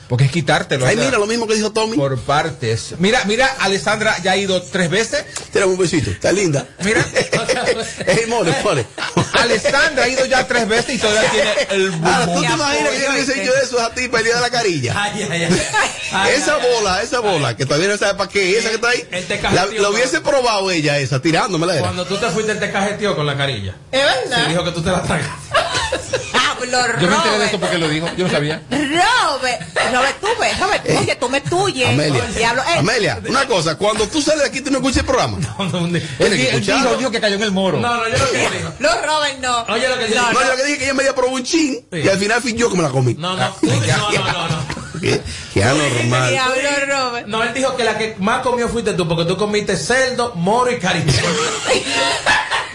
[0.07, 0.85] Porque es quitártelo.
[0.85, 1.97] Ay, o sea, mira lo mismo que dijo Tommy.
[1.97, 2.95] Por partes.
[2.99, 5.25] Mira, mira, Alessandra ya ha ido tres veces.
[5.51, 6.65] Tírame un besito, está linda.
[6.83, 7.05] Mira.
[8.05, 8.85] Ey, mole, mole.
[9.33, 12.99] Alessandra ha ido ya tres veces y todavía tiene el Ahora, ¿tú te imaginas que
[13.01, 14.93] yo le hubiese hecho eso a ti para el día de la carilla?
[14.95, 15.61] Ay, ay, ay.
[16.11, 19.07] Ay, esa bola, esa bola, que todavía no sabe para qué, esa que está ahí,
[19.53, 21.81] la, la hubiese probado ella esa, tirándomela era.
[21.81, 23.75] Cuando tú te fuiste, te cajeteó con la carilla.
[23.91, 24.47] ¿Es Se verdad?
[24.47, 25.56] dijo que tú te la tragaste.
[26.69, 28.07] Yo me enteré de esto porque lo dijo.
[28.17, 28.61] Yo no sabía.
[28.69, 29.61] Robert,
[29.93, 30.97] Robert, tú ves, Robert, Ey.
[30.97, 31.89] oye, tú me tuyes.
[31.89, 34.97] Amelia, El diablo, eh, Amelia, una cosa, cuando tú sales de aquí, tú no escuchas
[34.99, 35.37] el programa.
[35.57, 37.79] No, no, no, Él, dijo, dijo que cayó en el moro.
[37.79, 38.73] no, yo lo que digo.
[38.79, 39.63] No, Robert, no.
[39.73, 41.43] Oye, lo que dice- No, yo lo que dije que ella me había probado un
[41.43, 41.99] chin Sí.
[41.99, 43.13] y al final fui yo que me la comí.
[43.15, 44.77] No, no, tú- no, no, no, no.
[45.01, 45.21] Qué,
[45.53, 46.31] qué anormal.
[46.31, 46.55] Diablo,
[46.87, 47.27] Robert.
[47.27, 50.71] No, él dijo que la que más comió fuiste tú, porque tú comiste cerdo, moro
[50.71, 51.13] y cariño.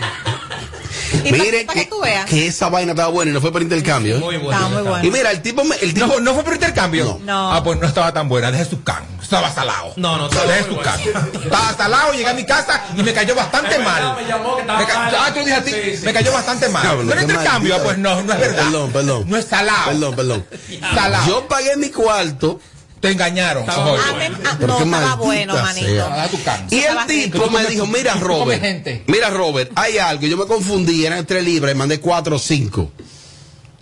[1.31, 2.27] Mire que, que tú veas.
[2.27, 4.17] que esa vaina estaba buena y no fue por intercambio.
[4.17, 4.19] ¿eh?
[4.19, 4.99] Muy bueno.
[5.03, 7.21] Y mira, el tipo, me- el tipo No, no fue por intercambio.
[7.25, 7.53] No.
[7.53, 8.51] Ah, pues no estaba tan buena.
[8.51, 9.05] Deje su can.
[9.23, 9.93] Estaba salado.
[9.97, 11.01] No, no, estaba Deje su can.
[11.01, 14.17] Estaba salado, llegué a mi casa y me cayó bastante mal.
[14.17, 15.15] me llamó que estaba Me ca- mal.
[15.19, 15.71] Ah, tú lo dije a ti.
[15.73, 16.05] Sí, sí.
[16.05, 17.07] Me cayó bastante mal.
[17.07, 18.63] No intercambio, pues no, no es verdad.
[18.65, 19.25] Perdón, perdón.
[19.29, 19.85] No es salado.
[19.87, 20.47] Perdón, perdón.
[20.95, 21.27] Salado.
[21.27, 22.61] Yo pagué mi cuarto
[23.03, 23.65] Te engañaron.
[23.65, 24.01] Estaba ojo.
[24.01, 26.09] Ah, no, estaba maldita bueno, manito.
[26.71, 31.27] Y el tipo me dijo, mira Robert, mira Robert, hay algo, yo me confundí, eran
[31.27, 32.93] tres libras y mandé cuatro o cinco.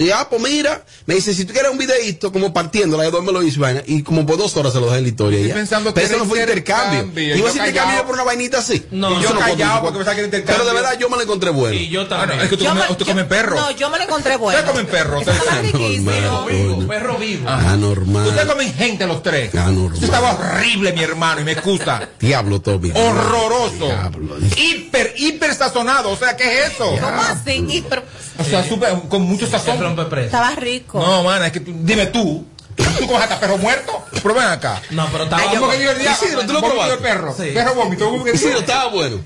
[0.01, 3.23] Y ah, pues mira, me dice, si tú quieres un videíto como partiéndola, de dos
[3.23, 5.37] me lo hizo vaina, y como por dos horas se lo dejé en la historia.
[5.39, 5.55] Estoy ya.
[5.55, 7.01] pensando Pero que eso no fue intercambio.
[7.01, 8.87] intercambio, Iba a yo ser intercambio por una vainita así.
[8.91, 10.65] No, Y yo eso no callado porque pensaba que era intercambio.
[10.65, 11.77] Pero de verdad yo me lo encontré bueno.
[11.77, 12.39] Y yo Ah, también.
[12.39, 13.57] no, es que tú Yo comes, me- usted yo- come perro.
[13.57, 14.59] No, yo me lo encontré bueno.
[14.59, 15.19] Ustedes comen perro.
[15.21, 15.41] Ustedes-.
[15.75, 16.45] Normal.
[16.51, 17.49] vivo, perro vivo.
[17.51, 18.27] Anormal.
[18.27, 19.51] Ustedes comen gente los tres.
[19.55, 19.93] Ah, normal.
[19.93, 22.09] Usted estaba horrible, mi hermano, y me excusa.
[22.21, 22.91] Diablo, Tommy.
[22.95, 23.85] Horroroso.
[23.85, 24.37] Diablo.
[24.57, 26.11] Hiper, hiper sazonado.
[26.11, 26.87] O sea, ¿qué es eso?
[26.99, 27.85] ¿Cómo así?
[27.89, 28.03] Pero,
[28.41, 29.97] O sea, súper, con mucho sazón.
[30.19, 30.99] estaba rico.
[31.01, 32.47] No, mana, es que tú, dime tú.
[32.77, 34.05] ¿Tú comes hasta perro muerto?
[34.23, 34.81] Pero ven acá.
[34.91, 36.13] No, pero estaba ¿Cómo que yo el día?
[36.13, 36.97] Isidro, ¿tú lo probaste?
[36.99, 37.35] perro.
[37.37, 37.51] Sí.
[37.53, 38.09] Perro vómito.
[38.11, 39.19] ¿cómo que- Sí, estaba bueno.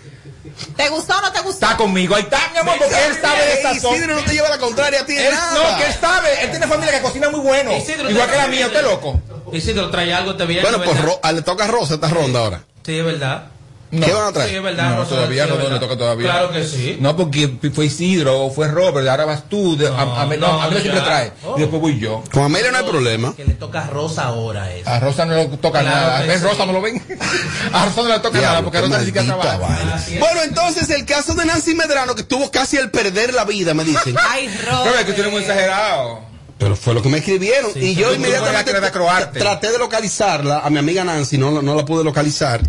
[0.76, 1.66] ¿Te gustó o no te gustó?
[1.66, 2.14] Está conmigo.
[2.14, 3.94] Ahí está, mi amor, porque él sabe de sazón.
[3.94, 5.54] Isidro no te lleva la contraria a ti Él- nada.
[5.72, 6.44] no, que él sabe.
[6.44, 7.76] Él tiene familia que cocina muy bueno.
[7.76, 8.66] Isidro, Igual que la mía.
[8.66, 9.20] ¿Usted loco?
[9.52, 10.62] Y si te lo trae algo, te viene.
[10.62, 11.04] Bueno, pues ¿verdad?
[11.04, 12.62] Ro- a- le toca a Rosa esta ronda ahora.
[12.84, 13.44] Sí, es verdad.
[14.00, 14.50] ¿Qué van a traer?
[14.50, 14.90] Sí, es verdad.
[14.90, 16.26] No, Rosa, todavía sí, no, le toca todavía.
[16.30, 16.96] Claro que sí.
[17.00, 19.76] No, porque fue Isidro, fue Robert, ahora vas tú.
[19.76, 19.90] de- a,
[20.22, 21.32] a, no, no, a mí no siempre trae.
[21.44, 21.54] Oh.
[21.56, 22.22] Y después voy yo.
[22.32, 23.34] Con Amelia no hay problema.
[23.36, 24.88] Que le toca a Rosa ahora eso.
[24.88, 26.20] A Rosa no le toca Claro nada.
[26.22, 26.40] ¿Ves?
[26.40, 26.46] sí.
[26.46, 27.02] Rosa no lo ven.
[27.72, 30.02] A Rosa no le toca nada porque Rosa ni siquiera trabaja.
[30.18, 33.84] Bueno, entonces el caso de Nancy Medrano, que tuvo casi el perder la vida, me
[33.84, 34.14] dicen.
[34.30, 35.06] Ay, Robert, Robert.
[35.06, 36.20] que tú eres muy exagerado.
[36.56, 37.72] Pero fue lo que me escribieron.
[37.74, 38.72] Sí, y yo inmediatamente
[39.38, 42.60] traté de localizarla a mi amiga Nancy, no, no la pude localizar.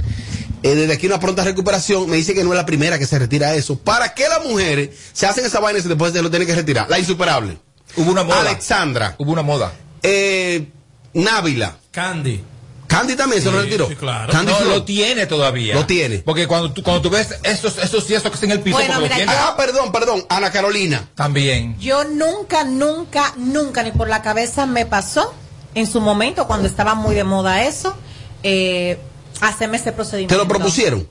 [0.66, 2.10] Eh, desde aquí una pronta recuperación.
[2.10, 3.78] Me dice que no es la primera que se retira eso.
[3.78, 6.90] ¿Para qué las mujeres se hacen esa vaina y después se lo tienen que retirar?
[6.90, 7.60] La insuperable.
[7.96, 8.42] Hubo una moda.
[8.42, 9.14] Alexandra.
[9.20, 9.72] Hubo una moda.
[10.02, 10.68] Eh,
[11.14, 11.78] Návila.
[11.92, 12.44] Candy.
[12.88, 13.88] Candy también se lo retiró.
[13.90, 14.34] claro.
[14.34, 15.76] Candy no, lo tiene todavía.
[15.76, 16.20] Lo tiene.
[16.20, 19.16] Porque cuando tú, cuando tú ves esos, esos que están en el piso, Bueno, mira,
[19.18, 19.32] tiene.
[19.32, 20.26] Ah, perdón, perdón.
[20.30, 21.08] Ana Carolina.
[21.14, 21.78] También.
[21.80, 25.32] Yo nunca, nunca, nunca ni por la cabeza me pasó
[25.76, 27.96] en su momento cuando estaba muy de moda eso,
[28.42, 28.98] eh,
[29.42, 30.36] hacerme ese procedimiento.
[30.36, 31.08] ¿Te lo propusieron?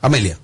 [0.00, 0.38] Amelia.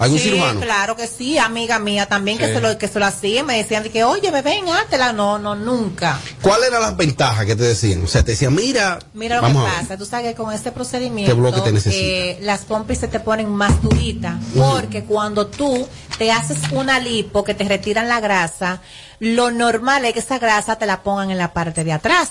[0.00, 0.60] ¿Algún sí, cirujano?
[0.60, 3.82] claro que sí, amiga mía también que se lo que se lo hacía, me decían
[3.82, 6.18] de que, "Oye, bebé, hátela." No, no, nunca.
[6.40, 8.02] ¿Cuáles eran las ventajas que te decían?
[8.04, 10.72] O sea, te decían, mira, Mira lo vamos que pasa, tú sabes que con este
[10.72, 15.86] procedimiento ¿Qué bloque te eh, las pompis se te ponen más duritas porque cuando tú
[16.16, 18.80] te haces una lipo que te retiran la grasa,
[19.20, 22.30] lo normal es que esa grasa te la pongan en la parte de atrás.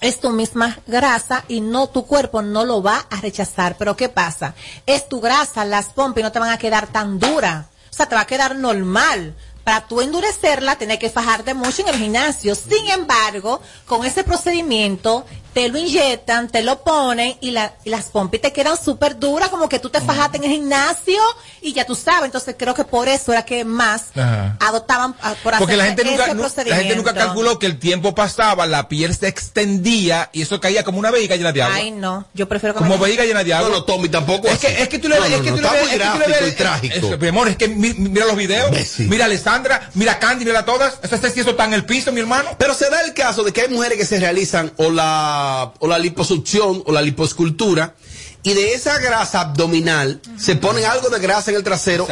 [0.00, 4.08] Es tu misma grasa y no tu cuerpo no lo va a rechazar, pero ¿qué
[4.08, 4.54] pasa?
[4.86, 7.66] Es tu grasa, las pompis no te van a quedar tan duras.
[7.90, 9.34] O sea, te va a quedar normal.
[9.64, 12.54] Para tú endurecerla, tienes que fajarte mucho en el gimnasio.
[12.54, 15.24] Sin embargo, con ese procedimiento,
[15.54, 19.48] te lo inyectan, te lo ponen y, la- y las pompis te quedan súper duras,
[19.48, 21.20] como que tú te fajaste en el gimnasio
[21.62, 22.24] y ya tú sabes.
[22.26, 24.56] Entonces, creo que por eso era que más Ajá.
[24.60, 28.14] adoptaban ah, por Porque la hacer gente, nunca, la gente nunca calculó que el tiempo
[28.14, 31.76] pasaba, la piel se extendía y eso caía como una vejiga llena de agua.
[31.76, 32.26] Ay, no.
[32.34, 33.68] Yo prefiero que como me- vejiga llena de agua.
[33.68, 34.66] No, no, Tommy, tampoco Es así.
[34.66, 35.92] que, es que tú le No, es no, que no, tú le ves- es que
[35.94, 37.14] tú le gráfico ves- y trágico.
[37.14, 38.70] es- mi amor, es que mi- mira los videos.
[38.98, 40.94] Mira a Alessandra, mira a Candy, mira a todas.
[41.02, 42.50] Eso si eso está en el piso, mi hermano.
[42.58, 45.43] Pero se da el caso de que hay mujeres que se realizan o la,
[45.78, 47.94] o la liposucción o la liposcultura
[48.42, 52.06] y de esa grasa abdominal se ponen algo de grasa en el trasero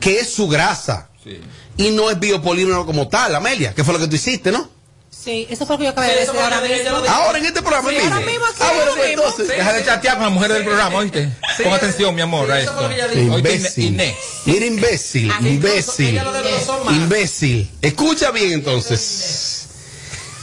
[0.00, 1.08] que es su grasa
[1.76, 4.68] y no es biopolímero como tal, Amelia, que fue lo que tú hiciste, ¿no?
[5.10, 7.08] Sí, eso fue lo que yo acabé de decir ahora mismo.
[7.08, 9.22] Ahora en este programa Sí, ahora mismo aquí, Ah, bueno, ahora mismo.
[9.24, 9.48] entonces.
[9.48, 11.28] Deja de chatear con la mujer del programa, ¿oíste?
[11.64, 12.90] Pon atención, mi amor, a esto.
[13.14, 13.84] Imbécil.
[13.86, 14.16] Inés.
[14.44, 16.20] Mira, imbécil, Ah, imbécil,
[16.92, 17.70] imbécil.
[17.82, 19.57] Escucha bien entonces.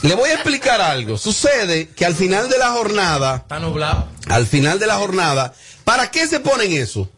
[0.02, 1.16] Le voy a explicar algo.
[1.18, 4.06] Sucede que al final de la jornada, Está nublado.
[4.28, 5.52] al final de la jornada,
[5.84, 7.08] ¿para qué se ponen eso?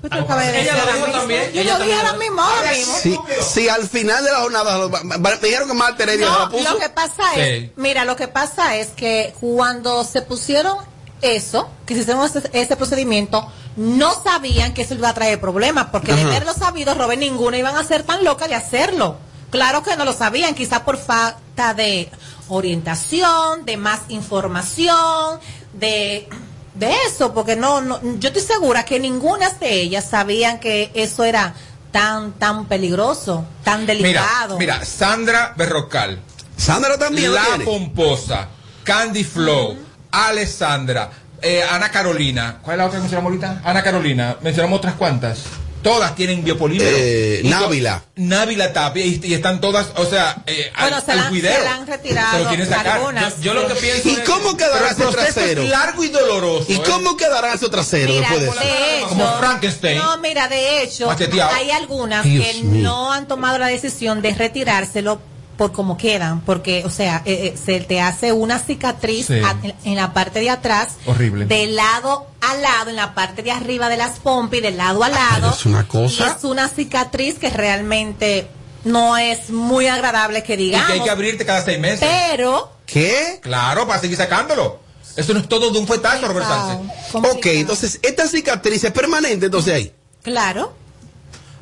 [0.00, 1.20] Pues tú acabas de Ella decir lo ahora dijo mismo.
[1.20, 2.94] también, Yo ella lo dije también ahora lo- mismo, ahora mismo.
[3.00, 4.88] Si, si al final de la jornada
[5.18, 6.72] me dijeron que Marta Heredia se la No, puso.
[6.72, 7.72] lo que pasa es, Sí.
[7.76, 10.78] mira, lo que pasa es que cuando se pusieron
[11.20, 15.86] eso, que se hicieron ese, ese procedimiento, no sabían que eso iba a traer problemas,
[15.92, 19.18] porque de haberlo sabido, Robert, ninguna iban a ser tan locas de hacerlo.
[19.52, 22.10] Claro que no lo sabían, quizás por falta de
[22.48, 25.38] orientación, de más información,
[25.74, 26.28] de
[26.74, 31.22] de eso, porque no, no yo estoy segura que ninguna de ellas sabían que eso
[31.22, 31.52] era
[31.92, 34.58] tan tan peligroso, tan delicado.
[34.58, 36.18] mira, Sandra Berrocal.
[36.56, 37.64] Sandra también La tiene.
[37.64, 38.48] Pomposa.
[38.84, 39.76] Candy Flow.
[40.12, 41.10] Alessandra.
[41.42, 42.58] eh, Ana Carolina.
[42.62, 43.60] ¿Cuál es la otra que mencionamos ahorita?
[43.64, 44.36] Ana Carolina.
[44.40, 45.40] Mencionamos otras cuantas.
[45.82, 46.90] Todas tienen biopolímero.
[46.96, 48.04] Eh, Návila.
[48.16, 49.04] Návila Tapia.
[49.04, 51.56] Y, y están todas, o sea, eh, Bueno, al, se al la, cuidero.
[51.58, 52.86] se la han retirado Se lo quieren sacar.
[52.98, 53.36] algunas.
[53.38, 55.62] Yo- yo lo que pienso ¿Y cómo quedará ese trasero?
[55.62, 56.66] es largo y doloroso.
[56.68, 56.82] ¿Y ¿eh?
[56.86, 58.60] cómo quedará ese trasero Mira, después de eso?
[58.76, 59.98] de hecho, Como Frankenstein.
[59.98, 61.54] No, mira, de hecho, Macheteado.
[61.54, 62.82] hay algunas Dios que mío.
[62.82, 65.20] no han tomado la decisión de retirárselo
[65.62, 69.34] por cómo quedan, porque, o sea, eh, eh, se te hace una cicatriz Sí.
[69.44, 71.44] a- en, en la parte de atrás, Horrible.
[71.46, 75.08] de lado a lado, en la parte de arriba de las pompis, de lado a
[75.08, 75.52] lado.
[75.52, 76.34] Es una Y cosa.
[76.36, 78.48] es una cicatriz que realmente
[78.82, 80.88] no es muy agradable que Y digamos.
[80.88, 82.00] que hay que abrirte cada seis meses.
[82.00, 83.38] Pero ¿Qué?
[83.40, 84.80] Claro, para seguir sacándolo.
[85.14, 87.14] Eso no es todo de un fuetazo, Robert Sánchez.
[87.14, 89.92] Ok, entonces esta cicatriz es permanente entonces ahí.
[90.22, 90.72] Claro.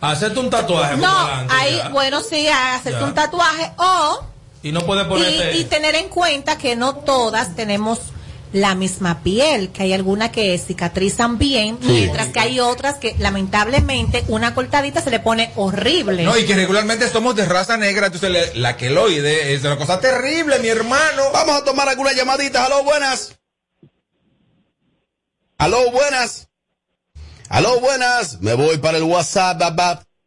[0.00, 1.88] Hacerte un tatuaje No, ahí, ya.
[1.90, 3.06] bueno, sí, hacerte Ya.
[3.06, 4.24] un tatuaje o
[4.62, 5.56] Y no puedes ponerte.
[5.56, 8.00] y, y tener en cuenta que no todas tenemos
[8.52, 11.86] la misma piel, que hay algunas que cicatrizan bien, Sí.
[11.86, 16.24] mientras que hay otras que lamentablemente una cortadita se le pone horrible.
[16.24, 20.58] No, y que regularmente somos de raza negra, entonces la queloide es una cosa terrible,
[20.58, 21.30] mi hermano.
[21.32, 22.66] Vamos a tomar algunas llamaditas.
[22.66, 23.38] Aló, buenas.
[25.58, 26.48] Aló, buenas.
[27.50, 28.40] Aló, buenas.
[28.40, 29.60] Me voy para el WhatsApp.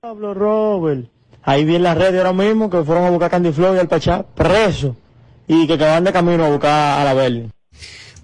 [0.02, 1.08] Pablo Robert.
[1.42, 3.80] Ahí vi en las redes ahora mismo que fueron a buscar a Candy Flow y
[3.80, 4.98] al Pachá preso.
[5.48, 7.50] Y que quedan de camino a buscar a la Berli.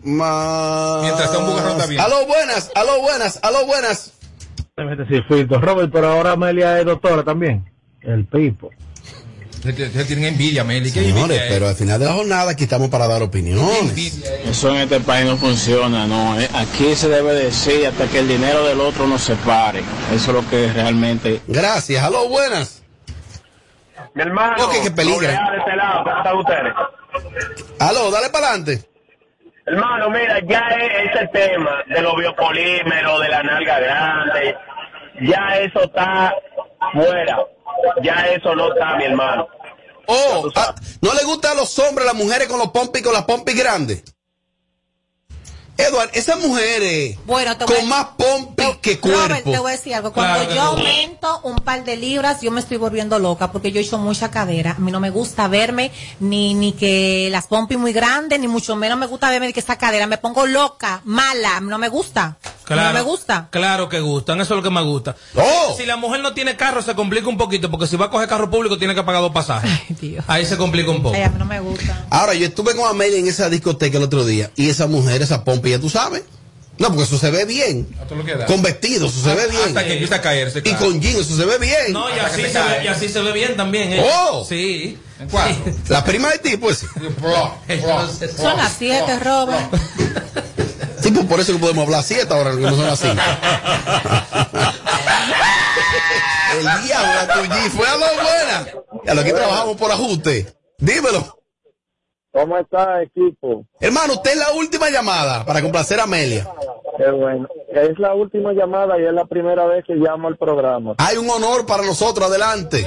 [0.03, 2.01] Mientras un bugarrón está bien.
[2.01, 2.71] Aló, buenas.
[2.75, 3.39] Aló, buenas.
[3.41, 4.13] Aló, buenas.
[5.07, 5.61] Sí, filtro.
[5.61, 7.71] Robert, pero ahora Amelia es doctora también.
[8.01, 8.69] El Pipo.
[9.61, 10.91] Se tienen envidia, Meli.
[10.91, 11.51] ¿Qué Señores, envidia es?
[11.51, 13.93] pero al final de la jornada aquí estamos para dar opiniones.
[14.45, 16.39] Eso en este país no funciona, no.
[16.39, 19.79] Eh, Aquí se debe decir hasta que el dinero del otro no se pare.
[20.13, 21.41] Eso es lo que realmente.
[21.47, 22.03] Gracias.
[22.03, 22.83] Aló, buenas.
[24.13, 24.55] Mi hermano.
[24.57, 24.77] Doble
[25.27, 26.73] A de este lado, ¿cómo están ustedes?
[27.79, 28.83] Aló, dale para adelante.
[29.65, 34.55] Hermano, mira, ya es ese tema de los biopolímeros, de la nalga grande,
[35.21, 36.33] ya eso está
[36.93, 37.37] fuera.
[38.03, 39.47] Ya eso no está, mi hermano.
[40.07, 43.25] Oh, ah, ¿no le gusta a los hombres, las mujeres con los pompis, con las
[43.25, 44.03] pompis grandes?
[45.77, 49.51] Edward, esas mujeres Bueno, con a- más pompis que Robert, cuerpo.
[49.51, 50.11] te voy a decir algo.
[50.11, 50.67] Cuando Claro yo no.
[50.71, 54.29] aumento un par de libras, yo me estoy volviendo loca porque yo he hecho mucha
[54.29, 54.71] cadera.
[54.71, 58.75] A mí no me gusta verme ni, ni que las pompis muy grandes, ni mucho
[58.75, 60.05] menos me gusta verme que esa cadera.
[60.05, 61.61] Me pongo loca, mala.
[61.61, 62.37] No me gusta.
[62.75, 63.47] Claro, No me gusta.
[63.49, 65.15] Claro que gustan, eso es lo que me gusta.
[65.35, 65.73] Oh.
[65.75, 68.29] Si la mujer no tiene carro, se complica un poquito, porque si va a coger
[68.29, 69.71] carro público, tiene que pagar dos pasajes.
[70.27, 71.15] Ahí se complica un poco.
[71.15, 72.05] Ay, a mí no me gusta.
[72.11, 75.43] Ahora, yo estuve con Amelia en esa discoteca el otro día y esa mujer, esa
[75.43, 76.23] pompi, ya tú sabes.
[76.77, 77.87] No, porque eso se ve bien.
[77.99, 78.45] Es.
[78.45, 79.63] Con vestidos, eso se ve bien.
[79.67, 80.61] Hasta que empieza a caerse.
[80.63, 81.91] Y con jeans, eso se ve bien.
[81.91, 83.93] No, y así, se ve, y así se ve bien también.
[83.93, 84.05] ¿eh?
[84.05, 84.45] Oh.
[84.47, 84.97] Sí.
[85.89, 86.85] La prima de ti, pues.
[87.67, 89.73] Entonces, Son las siete, Robert.
[91.09, 93.07] Sí, pues por eso que podemos hablar siete ahora, que no son así.
[96.55, 97.39] El diablo, tu
[97.71, 98.67] fue a lo buena.
[99.05, 100.53] Ya lo aquí trabajamos por ajuste.
[100.77, 101.39] Dímelo.
[102.31, 103.65] ¿Cómo está, equipo?
[103.79, 106.47] Hermano, usted es la última llamada para complacer a Amelia.
[106.95, 107.47] Qué bueno.
[107.69, 110.93] Es la última llamada y es la primera vez que llamo al programa.
[110.99, 112.85] Hay un honor para nosotros, adelante.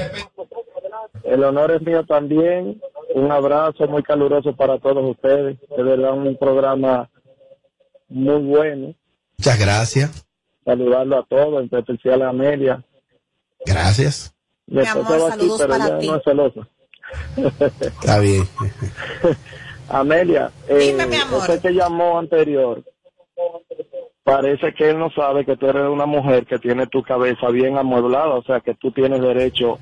[1.24, 2.80] El honor es mío también.
[3.16, 5.58] Un abrazo muy caluroso para todos ustedes.
[5.76, 7.10] De verdad, un programa
[8.12, 8.94] muy bueno.
[9.38, 10.26] Muchas gracias.
[10.64, 12.84] Saludarlo a todos, en especial a Amelia.
[13.66, 14.34] Gracias.
[14.66, 16.06] Mi amor, aquí, saludos pero para ti.
[16.06, 16.68] no es celosa.
[17.80, 18.44] Está bien.
[19.88, 21.42] Amelia, eh, Dime, mi amor.
[21.42, 22.82] ese que llamó anterior,
[24.24, 27.76] parece que él no sabe que tú eres una mujer que tiene tu cabeza bien
[27.76, 29.78] amueblada, o sea que tú tienes derecho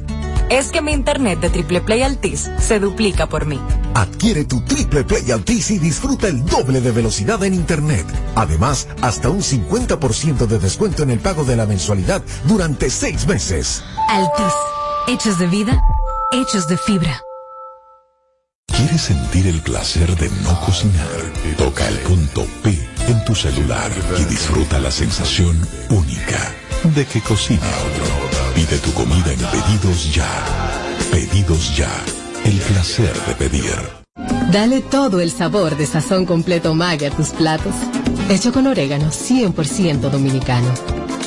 [0.51, 3.61] Es que mi internet de Triple Play Altis se duplica por mí.
[3.95, 8.07] Adquiere tu Triple Play Altis y disfruta el doble de velocidad en Internet.
[8.34, 13.82] Además, hasta un 50% de descuento en el pago de la mensualidad durante seis meses.
[14.09, 14.55] Altis.
[15.07, 15.80] Hechos de vida,
[16.32, 17.20] hechos de fibra.
[18.66, 21.09] ¿Quieres sentir el placer de no cocinar?
[21.57, 22.70] Toca el punto P
[23.09, 25.57] en tu celular y disfruta la sensación
[25.90, 28.24] única de que cocina otro.
[28.55, 30.31] Pide tu comida en Pedidos Ya.
[31.11, 31.91] Pedidos Ya.
[32.45, 33.75] El placer de pedir.
[34.51, 37.75] Dale todo el sabor de sazón completo Maggi a tus platos.
[38.29, 40.73] Hecho con orégano 100% dominicano.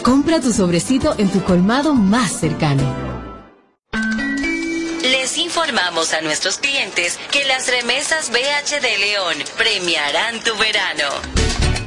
[0.03, 2.83] Compra tu sobrecito en tu colmado más cercano.
[5.01, 11.56] Les informamos a nuestros clientes que las remesas BH de León premiarán tu verano.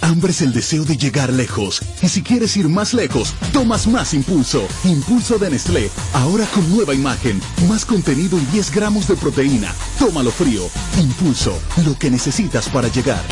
[0.00, 1.82] Hambre es el deseo de llegar lejos.
[2.02, 4.66] Y si quieres ir más lejos, tomas más impulso.
[4.84, 5.90] Impulso de Nestlé.
[6.14, 7.40] Ahora con nueva imagen.
[7.68, 9.74] Más contenido y 10 gramos de proteína.
[9.98, 10.62] Tómalo frío.
[10.98, 11.58] Impulso.
[11.84, 13.22] Lo que necesitas para llegar.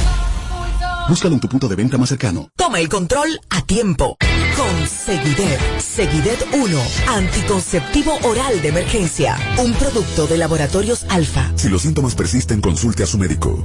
[1.09, 2.51] Búscalo en tu punto de venta más cercano.
[2.55, 4.19] Toma el control a tiempo.
[4.57, 5.59] Con Seguidet.
[5.81, 6.79] Seguidet 1.
[7.09, 9.39] Anticonceptivo oral de emergencia.
[9.59, 11.51] Un producto de laboratorios alfa.
[11.57, 13.64] Si los síntomas persisten, consulte a su médico.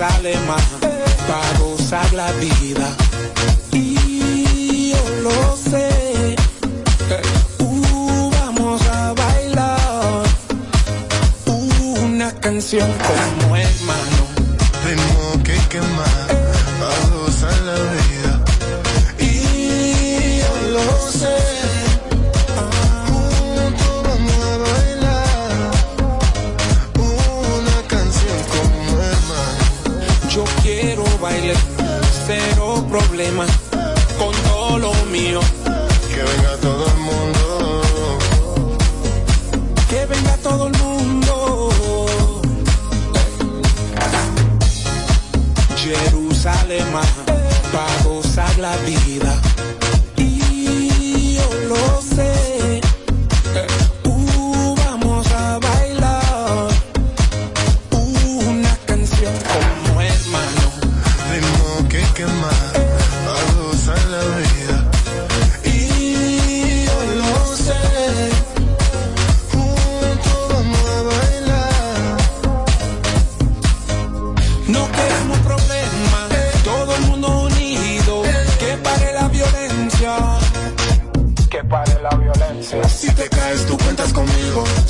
[0.00, 0.62] sale más
[1.28, 2.88] para gozar la vida.
[3.70, 6.36] Y yo lo sé.
[7.58, 10.24] Uh, vamos a bailar
[12.02, 14.22] una canción como hermano.
[14.86, 16.19] Tengo que quemar.
[32.90, 33.46] problema
[34.18, 35.40] con todo lo mío.
[36.12, 38.18] Que venga todo el mundo.
[39.88, 41.70] Que venga todo el mundo.
[45.76, 46.86] Jerusalén,
[47.72, 49.49] para gozar la vida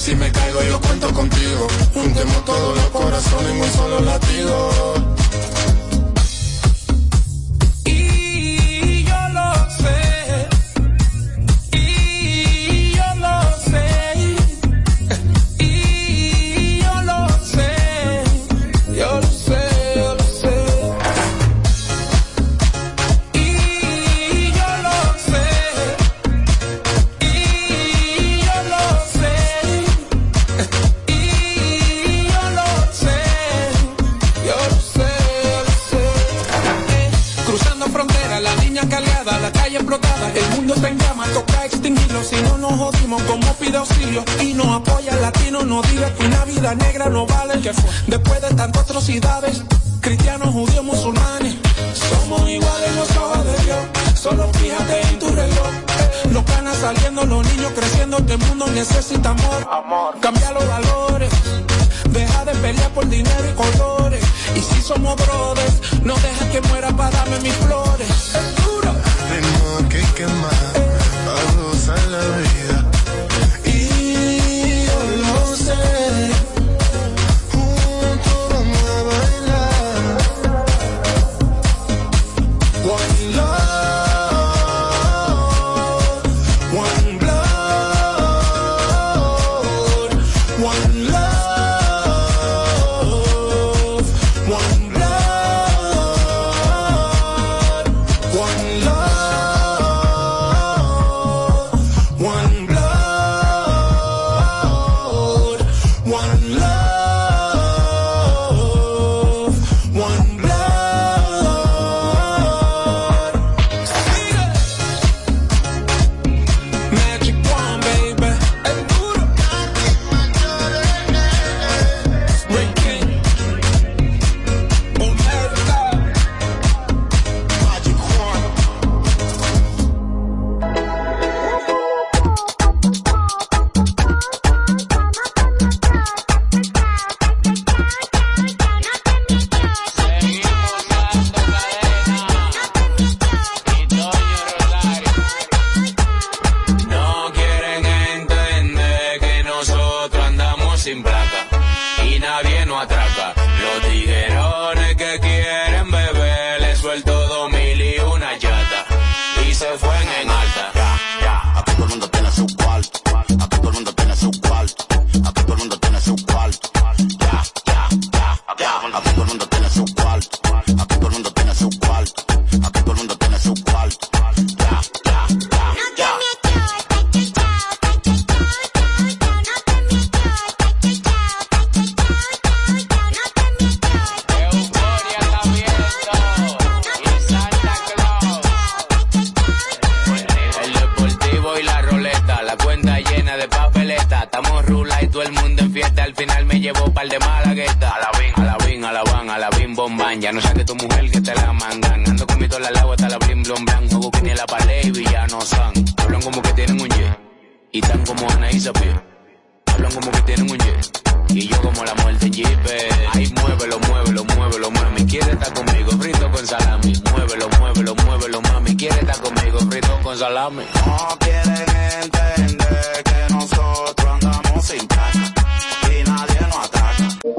[0.00, 1.68] Si me caigo yo cuento contigo.
[1.92, 5.09] Juntemos todos los corazones en un solo latido